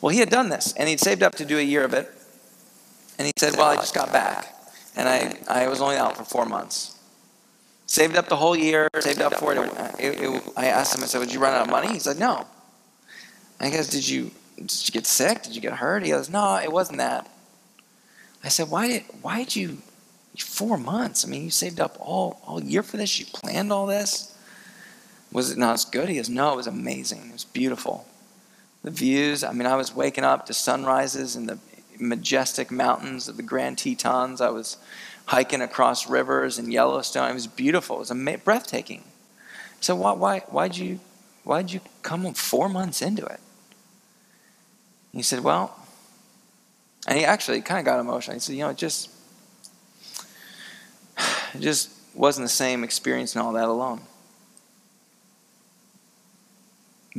Well, 0.00 0.10
he 0.10 0.20
had 0.20 0.30
done 0.30 0.48
this 0.48 0.72
and 0.74 0.88
he'd 0.88 1.00
saved 1.00 1.22
up 1.22 1.34
to 1.36 1.44
do 1.44 1.58
a 1.58 1.62
year 1.62 1.84
of 1.84 1.94
it. 1.94 2.12
And 3.18 3.26
he 3.26 3.32
said, 3.38 3.54
Well, 3.56 3.66
I 3.66 3.76
just 3.76 3.94
got 3.94 4.12
back 4.12 4.52
and 4.94 5.08
I, 5.08 5.36
I 5.48 5.68
was 5.68 5.80
only 5.80 5.96
out 5.96 6.16
for 6.16 6.24
four 6.24 6.46
months. 6.46 6.95
Saved 7.86 8.16
up 8.16 8.28
the 8.28 8.36
whole 8.36 8.56
year, 8.56 8.88
saved 9.00 9.22
up 9.22 9.34
for 9.34 9.52
it. 9.54 9.58
it, 9.98 10.20
it 10.20 10.42
I 10.56 10.66
asked 10.66 10.96
him, 10.96 11.04
I 11.04 11.06
said, 11.06 11.20
Would 11.20 11.32
you 11.32 11.38
run 11.40 11.54
out 11.54 11.62
of 11.62 11.70
money? 11.70 11.88
He 11.92 12.00
said, 12.00 12.18
No. 12.18 12.46
I 13.60 13.70
guess, 13.70 13.88
did 13.88 14.06
you, 14.06 14.32
did 14.56 14.88
you 14.88 14.92
get 14.92 15.06
sick? 15.06 15.42
Did 15.42 15.54
you 15.54 15.60
get 15.60 15.74
hurt? 15.74 16.02
He 16.02 16.10
goes, 16.10 16.28
No, 16.28 16.56
it 16.56 16.72
wasn't 16.72 16.98
that. 16.98 17.30
I 18.42 18.48
said, 18.48 18.70
Why 18.70 18.88
did, 18.88 19.04
why 19.22 19.38
did 19.38 19.54
you, 19.54 19.78
four 20.36 20.76
months? 20.76 21.24
I 21.24 21.28
mean, 21.28 21.44
you 21.44 21.50
saved 21.50 21.78
up 21.78 21.96
all, 22.00 22.40
all 22.44 22.62
year 22.62 22.82
for 22.82 22.96
this? 22.96 23.20
You 23.20 23.26
planned 23.26 23.72
all 23.72 23.86
this? 23.86 24.36
Was 25.30 25.52
it 25.52 25.58
not 25.58 25.74
as 25.74 25.84
good? 25.84 26.08
He 26.08 26.16
goes, 26.16 26.28
No, 26.28 26.52
it 26.52 26.56
was 26.56 26.66
amazing. 26.66 27.28
It 27.28 27.32
was 27.32 27.44
beautiful. 27.44 28.06
The 28.82 28.90
views, 28.90 29.44
I 29.44 29.52
mean, 29.52 29.66
I 29.66 29.76
was 29.76 29.94
waking 29.94 30.24
up 30.24 30.46
to 30.46 30.54
sunrises 30.54 31.36
and 31.36 31.48
the 31.48 31.58
majestic 31.98 32.70
mountains 32.70 33.28
of 33.28 33.36
the 33.36 33.42
Grand 33.42 33.78
Tetons. 33.78 34.40
I 34.40 34.50
was 34.50 34.76
hiking 35.26 35.60
across 35.60 36.08
rivers 36.08 36.58
and 36.58 36.72
Yellowstone. 36.72 37.30
It 37.30 37.34
was 37.34 37.46
beautiful. 37.46 37.96
It 37.96 38.00
was 38.00 38.10
ama- 38.10 38.38
breathtaking. 38.38 39.04
So 39.80 39.94
why 39.94 40.12
why 40.12 40.40
why'd 40.48 40.76
you 40.76 41.00
why'd 41.44 41.70
you 41.70 41.80
come 42.02 42.32
four 42.34 42.68
months 42.68 43.02
into 43.02 43.24
it? 43.26 43.40
he 45.12 45.22
said, 45.22 45.40
well, 45.40 45.74
and 47.06 47.16
he 47.16 47.24
actually 47.24 47.62
kind 47.62 47.78
of 47.78 47.86
got 47.86 47.98
emotional. 48.00 48.34
He 48.34 48.40
said, 48.40 48.54
you 48.54 48.62
know, 48.62 48.68
it 48.68 48.76
just 48.76 49.10
it 51.54 51.60
just 51.60 51.90
wasn't 52.14 52.44
the 52.44 52.52
same 52.52 52.84
experience 52.84 53.34
and 53.34 53.42
all 53.42 53.52
that 53.52 53.68
alone. 53.68 54.00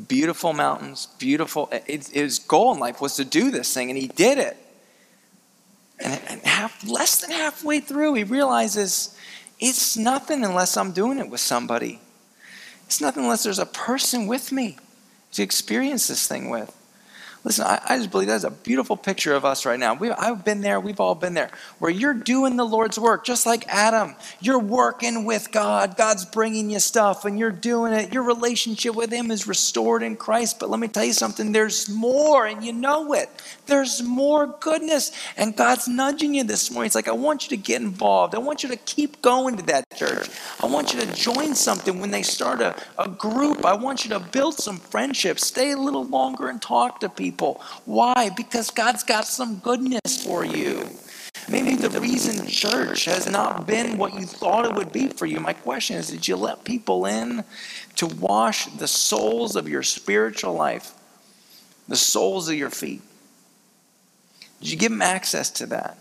Beautiful 0.08 0.54
mountains, 0.54 1.08
beautiful. 1.18 1.70
It, 1.72 2.08
his 2.10 2.38
goal 2.38 2.74
in 2.74 2.80
life 2.80 3.02
was 3.02 3.16
to 3.16 3.26
do 3.26 3.50
this 3.50 3.74
thing, 3.74 3.90
and 3.90 3.98
he 3.98 4.08
did 4.08 4.38
it. 4.38 4.58
Less 6.86 7.22
than 7.22 7.32
halfway 7.32 7.80
through, 7.80 8.14
he 8.16 8.24
realizes 8.24 9.18
it's 9.60 9.98
nothing 9.98 10.46
unless 10.46 10.78
I'm 10.78 10.92
doing 10.92 11.20
it 11.20 11.30
with 11.30 11.40
somebody. 11.40 12.00
It's 12.86 13.02
nothing 13.02 13.24
unless 13.24 13.44
there's 13.44 13.60
a 13.60 13.66
person 13.66 14.28
with 14.28 14.52
me 14.52 14.78
to 15.34 15.44
experience 15.44 16.08
this 16.08 16.28
thing 16.28 16.50
with. 16.50 16.74
Listen, 17.44 17.66
I, 17.66 17.80
I, 17.88 17.98
just 17.98 18.12
believe 18.12 18.28
that's 18.28 18.44
a 18.44 18.52
beautiful 18.52 18.98
picture 18.98 19.34
of 19.34 19.46
us 19.46 19.66
right 19.66 19.80
now. 19.80 19.94
We, 19.94 20.12
I've 20.12 20.44
been 20.44 20.62
there, 20.62 20.80
we've 20.80 21.00
all 21.00 21.16
been 21.16 21.34
there, 21.34 21.50
where 21.80 21.92
you're 21.92 22.14
doing 22.14 22.58
the 22.58 22.66
Lord's 22.66 23.00
work, 23.00 23.24
just 23.24 23.46
like 23.46 23.66
Adam. 23.68 24.16
You're 24.42 24.60
working 24.60 25.24
with 25.24 25.52
God. 25.52 25.96
God's 25.96 26.26
bringing 26.26 26.70
you 26.70 26.80
stuff, 26.80 27.26
and 27.26 27.38
you're 27.38 27.52
doing 27.52 27.94
it. 27.94 28.12
Your 28.12 28.24
relationship 28.24 28.96
with 28.96 29.12
Him 29.12 29.32
is 29.32 29.48
restored 29.48 30.04
in 30.04 30.18
Christ. 30.18 30.60
But 30.60 30.70
let 30.70 30.80
me 30.80 30.88
tell 30.88 31.06
you 31.06 31.14
something 31.14 31.52
there's 31.52 31.88
more, 31.88 32.48
and 32.48 32.64
you 32.64 32.74
know 32.74 33.14
it. 33.14 33.30
There's 33.68 34.02
more 34.02 34.48
goodness, 34.60 35.12
and 35.38 35.56
God's 35.56 35.88
nudging 35.88 36.34
you 36.34 36.44
this 36.44 36.72
morning. 36.72 36.88
It's 36.88 36.96
like, 36.96 37.08
I 37.08 37.14
want 37.14 37.44
you 37.44 37.56
to 37.56 37.62
get 37.62 37.82
involved. 37.82 38.36
I 38.36 38.40
want 38.40 38.64
you 38.64 38.70
to 38.70 38.78
keep 38.78 39.22
going 39.22 39.58
to 39.58 39.64
that 39.68 39.86
church. 39.96 40.30
I 40.62 40.66
want 40.66 40.94
you 40.94 41.00
to 41.02 41.14
join 41.14 41.54
something 41.56 42.00
when 42.00 42.12
they 42.12 42.24
start 42.24 42.62
a, 42.62 42.76
a 42.98 43.08
group. 43.08 43.64
I 43.64 43.76
want 43.76 44.04
you 44.04 44.10
to 44.10 44.20
build 44.20 44.56
some 44.56 44.78
friendships, 44.78 45.46
stay 45.46 45.72
a 45.72 45.78
little 45.78 46.06
longer 46.06 46.50
and 46.50 46.62
talk 46.62 47.00
to 47.02 47.10
people 47.10 47.27
people. 47.28 47.62
Why? 47.84 48.30
Because 48.30 48.72
God's 48.72 49.04
got 49.04 49.26
some 49.26 49.58
goodness 49.58 50.24
for 50.24 50.46
you. 50.46 50.88
Maybe 51.50 51.76
the 51.76 51.90
reason 52.00 52.48
church 52.48 53.06
has 53.06 53.30
not 53.30 53.68
been 53.68 53.98
what 53.98 54.14
you 54.14 54.26
thought 54.26 54.66
it 54.66 54.74
would 54.76 54.94
be 54.94 55.08
for 55.10 55.26
you. 55.26 55.40
My 55.40 55.54
question 55.54 55.98
is 55.98 56.08
Did 56.08 56.28
you 56.28 56.38
let 56.38 56.64
people 56.64 57.06
in 57.06 57.44
to 57.96 58.08
wash 58.08 58.68
the 58.68 58.88
soles 58.88 59.56
of 59.56 59.68
your 59.68 59.84
spiritual 59.84 60.54
life, 60.54 60.94
the 61.88 61.98
soles 61.98 62.48
of 62.48 62.56
your 62.56 62.70
feet? 62.70 63.02
Did 64.62 64.72
you 64.72 64.78
give 64.78 64.92
them 64.92 65.02
access 65.02 65.50
to 65.52 65.66
that? 65.68 65.98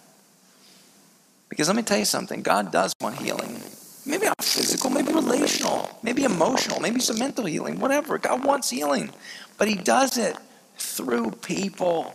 Because 1.48 1.68
let 1.68 1.76
me 1.76 1.82
tell 1.82 1.98
you 1.98 2.04
something 2.04 2.42
God 2.42 2.70
does 2.70 2.92
want 3.00 3.16
healing. 3.16 3.60
Maybe 4.04 4.26
not 4.26 4.42
physical, 4.42 4.90
maybe 4.90 5.12
relational, 5.12 5.90
maybe 6.02 6.22
emotional, 6.22 6.80
maybe 6.80 7.00
some 7.00 7.18
mental 7.18 7.44
healing, 7.44 7.80
whatever. 7.80 8.18
God 8.18 8.44
wants 8.44 8.70
healing, 8.70 9.10
but 9.58 9.66
He 9.66 9.74
does 9.74 10.16
it 10.16 10.36
through 10.76 11.32
people. 11.32 12.14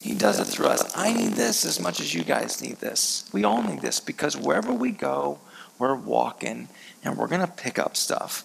He 0.00 0.14
does 0.14 0.40
it 0.40 0.46
through 0.46 0.66
us. 0.66 0.96
I 0.96 1.12
need 1.12 1.34
this 1.34 1.64
as 1.64 1.78
much 1.78 2.00
as 2.00 2.12
you 2.12 2.24
guys 2.24 2.60
need 2.60 2.78
this. 2.78 3.28
We 3.32 3.44
all 3.44 3.62
need 3.62 3.80
this 3.80 4.00
because 4.00 4.36
wherever 4.36 4.72
we 4.72 4.90
go, 4.90 5.38
we're 5.78 5.94
walking 5.94 6.68
and 7.04 7.16
we're 7.16 7.28
going 7.28 7.40
to 7.40 7.46
pick 7.46 7.78
up 7.78 7.96
stuff. 7.96 8.44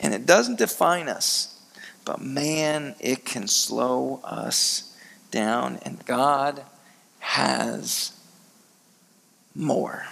And 0.00 0.14
it 0.14 0.26
doesn't 0.26 0.58
define 0.58 1.08
us, 1.08 1.60
but 2.04 2.20
man, 2.20 2.94
it 3.00 3.24
can 3.24 3.48
slow 3.48 4.20
us 4.24 4.96
down. 5.30 5.78
And 5.82 6.04
God 6.04 6.62
has 7.20 8.12
more. 9.54 10.06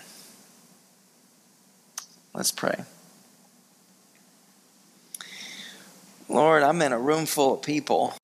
Let's 2.34 2.52
pray. 2.52 2.84
Lord, 6.28 6.62
I'm 6.62 6.80
in 6.80 6.92
a 6.92 6.98
room 6.98 7.26
full 7.26 7.54
of 7.54 7.62
people. 7.62 8.14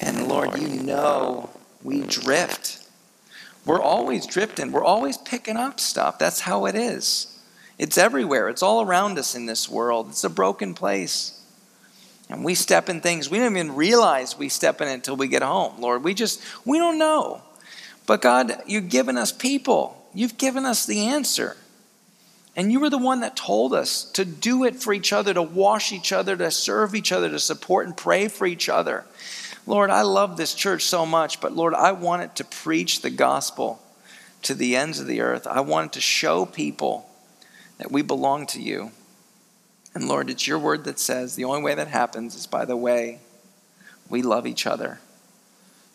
And 0.00 0.28
Lord, 0.28 0.58
you 0.58 0.68
know 0.68 1.50
we 1.82 2.00
drift. 2.00 2.86
We're 3.66 3.80
always 3.80 4.26
drifting. 4.26 4.72
We're 4.72 4.84
always 4.84 5.18
picking 5.18 5.56
up 5.56 5.78
stuff. 5.78 6.18
That's 6.18 6.40
how 6.40 6.66
it 6.66 6.74
is. 6.74 7.38
It's 7.78 7.98
everywhere. 7.98 8.48
It's 8.48 8.62
all 8.62 8.82
around 8.82 9.18
us 9.18 9.34
in 9.34 9.46
this 9.46 9.68
world. 9.68 10.08
It's 10.10 10.24
a 10.24 10.30
broken 10.30 10.74
place. 10.74 11.36
And 12.28 12.44
we 12.44 12.54
step 12.54 12.88
in 12.88 13.00
things 13.00 13.28
we 13.28 13.38
don't 13.38 13.56
even 13.56 13.74
realize 13.74 14.38
we 14.38 14.48
step 14.48 14.80
in 14.80 14.88
until 14.88 15.16
we 15.16 15.28
get 15.28 15.42
home. 15.42 15.80
Lord, 15.80 16.04
we 16.04 16.14
just, 16.14 16.40
we 16.64 16.78
don't 16.78 16.98
know. 16.98 17.42
But 18.06 18.22
God, 18.22 18.62
you've 18.66 18.88
given 18.88 19.16
us 19.18 19.32
people. 19.32 19.96
You've 20.14 20.38
given 20.38 20.64
us 20.64 20.86
the 20.86 21.06
answer. 21.06 21.56
And 22.56 22.70
you 22.72 22.80
were 22.80 22.90
the 22.90 22.98
one 22.98 23.20
that 23.20 23.36
told 23.36 23.72
us 23.72 24.04
to 24.12 24.24
do 24.24 24.64
it 24.64 24.76
for 24.76 24.92
each 24.92 25.12
other, 25.12 25.32
to 25.34 25.42
wash 25.42 25.92
each 25.92 26.12
other, 26.12 26.36
to 26.36 26.50
serve 26.50 26.94
each 26.94 27.12
other, 27.12 27.30
to 27.30 27.38
support 27.38 27.86
and 27.86 27.96
pray 27.96 28.28
for 28.28 28.46
each 28.46 28.68
other. 28.68 29.04
Lord, 29.70 29.90
I 29.90 30.02
love 30.02 30.36
this 30.36 30.52
church 30.52 30.82
so 30.82 31.06
much, 31.06 31.40
but 31.40 31.52
Lord, 31.52 31.74
I 31.74 31.92
want 31.92 32.22
it 32.22 32.34
to 32.34 32.44
preach 32.44 33.02
the 33.02 33.08
gospel 33.08 33.80
to 34.42 34.52
the 34.52 34.74
ends 34.74 34.98
of 34.98 35.06
the 35.06 35.20
earth. 35.20 35.46
I 35.46 35.60
want 35.60 35.86
it 35.86 35.92
to 35.92 36.00
show 36.00 36.44
people 36.44 37.08
that 37.78 37.92
we 37.92 38.02
belong 38.02 38.48
to 38.48 38.60
you. 38.60 38.90
And 39.94 40.08
Lord, 40.08 40.28
it's 40.28 40.44
your 40.44 40.58
word 40.58 40.82
that 40.86 40.98
says 40.98 41.36
the 41.36 41.44
only 41.44 41.62
way 41.62 41.76
that 41.76 41.86
happens 41.86 42.34
is 42.34 42.48
by 42.48 42.64
the 42.64 42.76
way 42.76 43.20
we 44.08 44.22
love 44.22 44.44
each 44.44 44.66
other. 44.66 44.98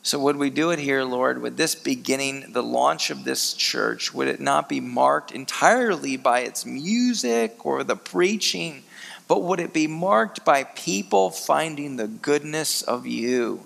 So, 0.03 0.19
would 0.19 0.37
we 0.37 0.51
do 0.51 0.71
it 0.71 0.79
here, 0.79 1.03
Lord, 1.03 1.41
with 1.41 1.57
this 1.57 1.75
beginning, 1.75 2.53
the 2.53 2.63
launch 2.63 3.09
of 3.09 3.25
this 3.25 3.53
church? 3.53 4.13
Would 4.13 4.29
it 4.29 4.39
not 4.39 4.69
be 4.69 4.79
marked 4.79 5.33
entirely 5.33 6.15
by 6.15 6.41
its 6.41 6.65
music 6.65 7.65
or 7.65 7.83
the 7.83 7.97
preaching, 7.97 8.83
but 9.27 9.43
would 9.43 9.59
it 9.59 9.73
be 9.73 9.87
marked 9.87 10.45
by 10.45 10.63
people 10.63 11.29
finding 11.31 11.95
the 11.95 12.07
goodness 12.07 12.81
of 12.81 13.05
you? 13.05 13.63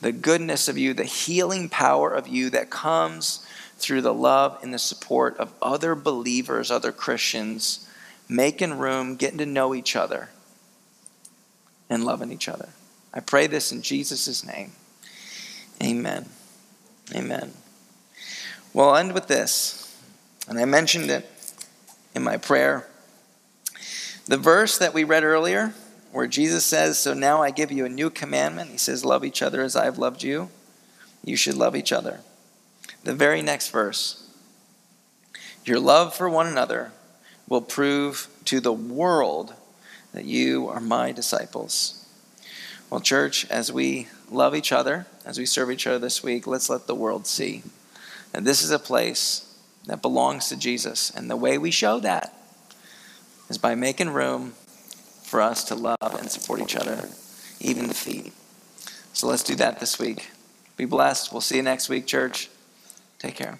The 0.00 0.12
goodness 0.12 0.68
of 0.68 0.76
you, 0.76 0.92
the 0.92 1.04
healing 1.04 1.68
power 1.68 2.12
of 2.12 2.28
you 2.28 2.50
that 2.50 2.68
comes 2.68 3.46
through 3.78 4.02
the 4.02 4.14
love 4.14 4.58
and 4.62 4.72
the 4.72 4.78
support 4.78 5.36
of 5.38 5.52
other 5.62 5.94
believers, 5.94 6.70
other 6.70 6.92
Christians, 6.92 7.88
making 8.28 8.78
room, 8.78 9.16
getting 9.16 9.38
to 9.38 9.46
know 9.46 9.74
each 9.74 9.96
other, 9.96 10.30
and 11.88 12.04
loving 12.04 12.32
each 12.32 12.48
other. 12.48 12.68
I 13.14 13.20
pray 13.20 13.46
this 13.46 13.72
in 13.72 13.82
Jesus' 13.82 14.44
name. 14.44 14.72
Amen. 15.82 16.26
Amen. 17.14 17.52
Well, 18.72 18.90
I'll 18.90 18.96
end 18.96 19.14
with 19.14 19.28
this. 19.28 19.82
And 20.48 20.58
I 20.58 20.64
mentioned 20.64 21.10
it 21.10 21.28
in 22.14 22.22
my 22.22 22.36
prayer. 22.36 22.86
The 24.26 24.36
verse 24.36 24.76
that 24.78 24.92
we 24.92 25.04
read 25.04 25.22
earlier, 25.22 25.72
where 26.10 26.26
Jesus 26.26 26.64
says, 26.64 26.98
So 26.98 27.14
now 27.14 27.42
I 27.42 27.50
give 27.50 27.70
you 27.70 27.84
a 27.84 27.90
new 27.90 28.10
commandment. 28.10 28.70
He 28.70 28.78
says, 28.78 29.04
Love 29.04 29.24
each 29.24 29.40
other 29.40 29.62
as 29.62 29.76
I 29.76 29.84
have 29.84 29.98
loved 29.98 30.22
you. 30.22 30.50
You 31.24 31.36
should 31.36 31.56
love 31.56 31.76
each 31.76 31.92
other. 31.92 32.20
The 33.04 33.14
very 33.14 33.40
next 33.40 33.70
verse, 33.70 34.28
Your 35.64 35.78
love 35.78 36.14
for 36.14 36.28
one 36.28 36.46
another 36.46 36.92
will 37.48 37.60
prove 37.60 38.28
to 38.46 38.60
the 38.60 38.72
world 38.72 39.54
that 40.12 40.24
you 40.24 40.68
are 40.68 40.80
my 40.80 41.12
disciples. 41.12 42.04
Well, 42.90 43.00
church, 43.00 43.48
as 43.50 43.72
we 43.72 44.08
love 44.30 44.54
each 44.54 44.72
other, 44.72 45.06
as 45.24 45.38
we 45.38 45.46
serve 45.46 45.70
each 45.70 45.86
other 45.86 45.98
this 45.98 46.22
week, 46.22 46.46
let's 46.46 46.70
let 46.70 46.86
the 46.86 46.94
world 46.94 47.26
see 47.26 47.62
that 48.32 48.44
this 48.44 48.62
is 48.62 48.70
a 48.70 48.78
place 48.78 49.54
that 49.86 50.02
belongs 50.02 50.48
to 50.48 50.56
Jesus. 50.56 51.10
And 51.10 51.30
the 51.30 51.36
way 51.36 51.58
we 51.58 51.70
show 51.70 52.00
that 52.00 52.35
is 53.48 53.58
by 53.58 53.74
making 53.74 54.10
room 54.10 54.52
for 55.22 55.40
us 55.40 55.64
to 55.64 55.74
love 55.74 55.96
and 56.02 56.30
support 56.30 56.60
each 56.60 56.76
other, 56.76 57.08
even 57.60 57.88
the 57.88 57.94
feet. 57.94 58.32
So 59.12 59.26
let's 59.26 59.42
do 59.42 59.54
that 59.56 59.80
this 59.80 59.98
week. 59.98 60.30
Be 60.76 60.84
blessed. 60.84 61.32
We'll 61.32 61.40
see 61.40 61.56
you 61.56 61.62
next 61.62 61.88
week, 61.88 62.06
church. 62.06 62.50
Take 63.18 63.34
care. 63.34 63.58